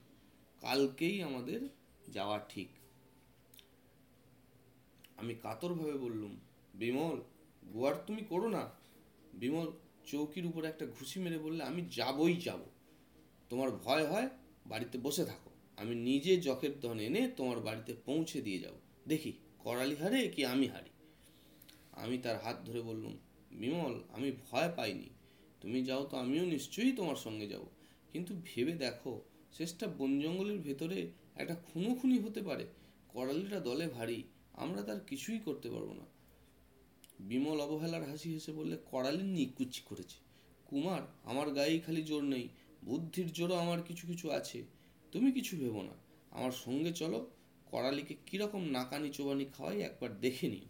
কালকেই 0.61 1.23
আমাদের 1.23 1.69
যাওয়া 2.13 2.39
ঠিক। 2.49 2.67
আমি 5.17 5.35
কাতরভাবে 5.35 5.93
বললুম, 5.93 6.39
বিমল 6.73 7.21
গোয়ার 7.71 7.95
তুমি 8.07 8.21
করো 8.29 8.49
না। 8.49 8.69
বিমল 9.33 9.71
চৌকির 10.05 10.45
উপরে 10.45 10.67
একটা 10.67 10.85
ঘুষি 10.85 11.19
মেরে 11.19 11.37
বললে, 11.37 11.63
আমি 11.63 11.85
যাবই 11.95 12.35
যাব। 12.35 12.59
তোমার 13.49 13.71
ভয় 13.71 14.07
হয়, 14.07 14.29
বাড়িতে 14.65 14.97
বসে 14.97 15.25
থাকো। 15.25 15.49
আমি 15.77 15.95
নিজে 15.95 16.37
জখের 16.37 16.79
ধন 16.79 16.99
এনে 16.99 17.27
তোমার 17.27 17.59
বাড়িতে 17.59 17.95
পৌঁছে 18.05 18.41
দিয়ে 18.41 18.59
যাব। 18.59 18.73
দেখি, 19.07 19.33
করালি 19.59 19.95
হারে 19.95 20.27
কি 20.27 20.45
আমি 20.45 20.67
হারি? 20.67 20.89
আমি 21.91 22.17
তার 22.17 22.41
হাত 22.41 22.65
ধরে 22.65 22.81
বললুম, 22.81 23.17
বিমল, 23.51 24.01
আমি 24.13 24.31
ভয় 24.51 24.71
পাইনি। 24.75 25.09
তুমি 25.61 25.83
যাও 25.83 26.05
তো, 26.05 26.17
আমিও 26.17 26.45
নিশ্চয়ই 26.45 26.91
তোমার 26.91 27.15
সঙ্গে 27.15 27.47
যাব। 27.47 27.63
কিন্তু 28.11 28.35
ভেবে 28.45 28.71
দেখো, 28.71 29.21
শেষটা 29.53 29.87
বন 29.87 30.19
জঙ্গলের 30.19 30.59
ভেতরে 30.59 31.11
একটা 31.35 31.55
খুনো 31.55 31.95
খুনি 31.95 32.19
হতে 32.19 32.41
পারে। 32.41 32.65
করালিটা 33.09 33.59
দলে 33.59 33.87
ভারী, 33.87 34.23
আমরা 34.53 34.81
তার 34.81 34.99
কিছুই 34.99 35.39
করতে 35.39 35.69
পারব 35.69 35.93
না। 35.93 36.05
বিমল 37.19 37.61
অবহেলার 37.61 38.09
হাসি 38.09 38.33
হেসে 38.33 38.51
বললে, 38.51 38.77
করালি 38.85 39.23
নিকুচি 39.23 39.81
করেছে। 39.85 40.15
কুমার, 40.67 41.01
আমার 41.23 41.49
গায়েই 41.49 41.79
খালি 41.79 42.03
জোর 42.03 42.23
নেই। 42.23 42.47
বুদ্ধির 42.85 43.31
জোরও 43.31 43.55
আমার 43.55 43.83
কিছু 43.83 44.07
কিছু 44.07 44.31
আছে। 44.31 44.63
তুমি 45.11 45.31
কিছু 45.31 45.57
ভেবো 45.57 45.81
না। 45.81 45.91
আমার 46.31 46.51
সঙ্গে 46.51 46.93
চলো। 46.93 47.29
করালিকে 47.65 48.15
কীরকম 48.25 48.69
নাকানি 48.69 49.09
চোবানি 49.09 49.45
খাওয়াই 49.45 49.81
একবার 49.81 50.19
দেখে 50.19 50.47
নিও। 50.47 50.65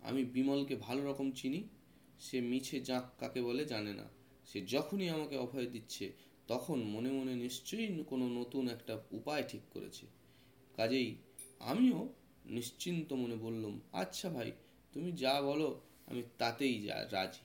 আমি 0.00 0.24
বিমলকে 0.24 0.76
ভালো 0.76 1.10
রকম 1.10 1.30
চিনি 1.30 1.62
সে 2.24 2.36
মিছে 2.40 2.76
জাঁক 2.80 3.04
কাকে 3.20 3.40
বলে 3.42 3.64
জানে 3.64 3.92
না। 3.94 4.06
সে 4.46 4.58
যখনই 4.66 5.08
আমাকে 5.08 5.36
অভয় 5.36 5.66
দিচ্ছে, 5.66 6.04
তখন 6.46 6.78
মনে 6.84 7.10
মনে 7.10 7.34
নিশ্চয়ই 7.36 7.88
কোনো 8.06 8.26
নতুন 8.28 8.64
একটা 8.68 8.94
উপায় 9.12 9.44
ঠিক 9.48 9.64
করেছে। 9.74 10.04
কাজেই 10.76 11.08
আমিও 11.60 12.00
নিশ্চিন্ত 12.44 13.08
মনে 13.12 13.36
বললুম 13.36 13.74
আচ্ছা 13.92 14.28
ভাই, 14.30 14.50
তুমি 14.92 15.10
যা 15.12 15.34
বলো, 15.42 15.68
আমি 16.06 16.22
তাতেই 16.38 16.76
যা, 16.82 16.96
রাজি। 17.12 17.44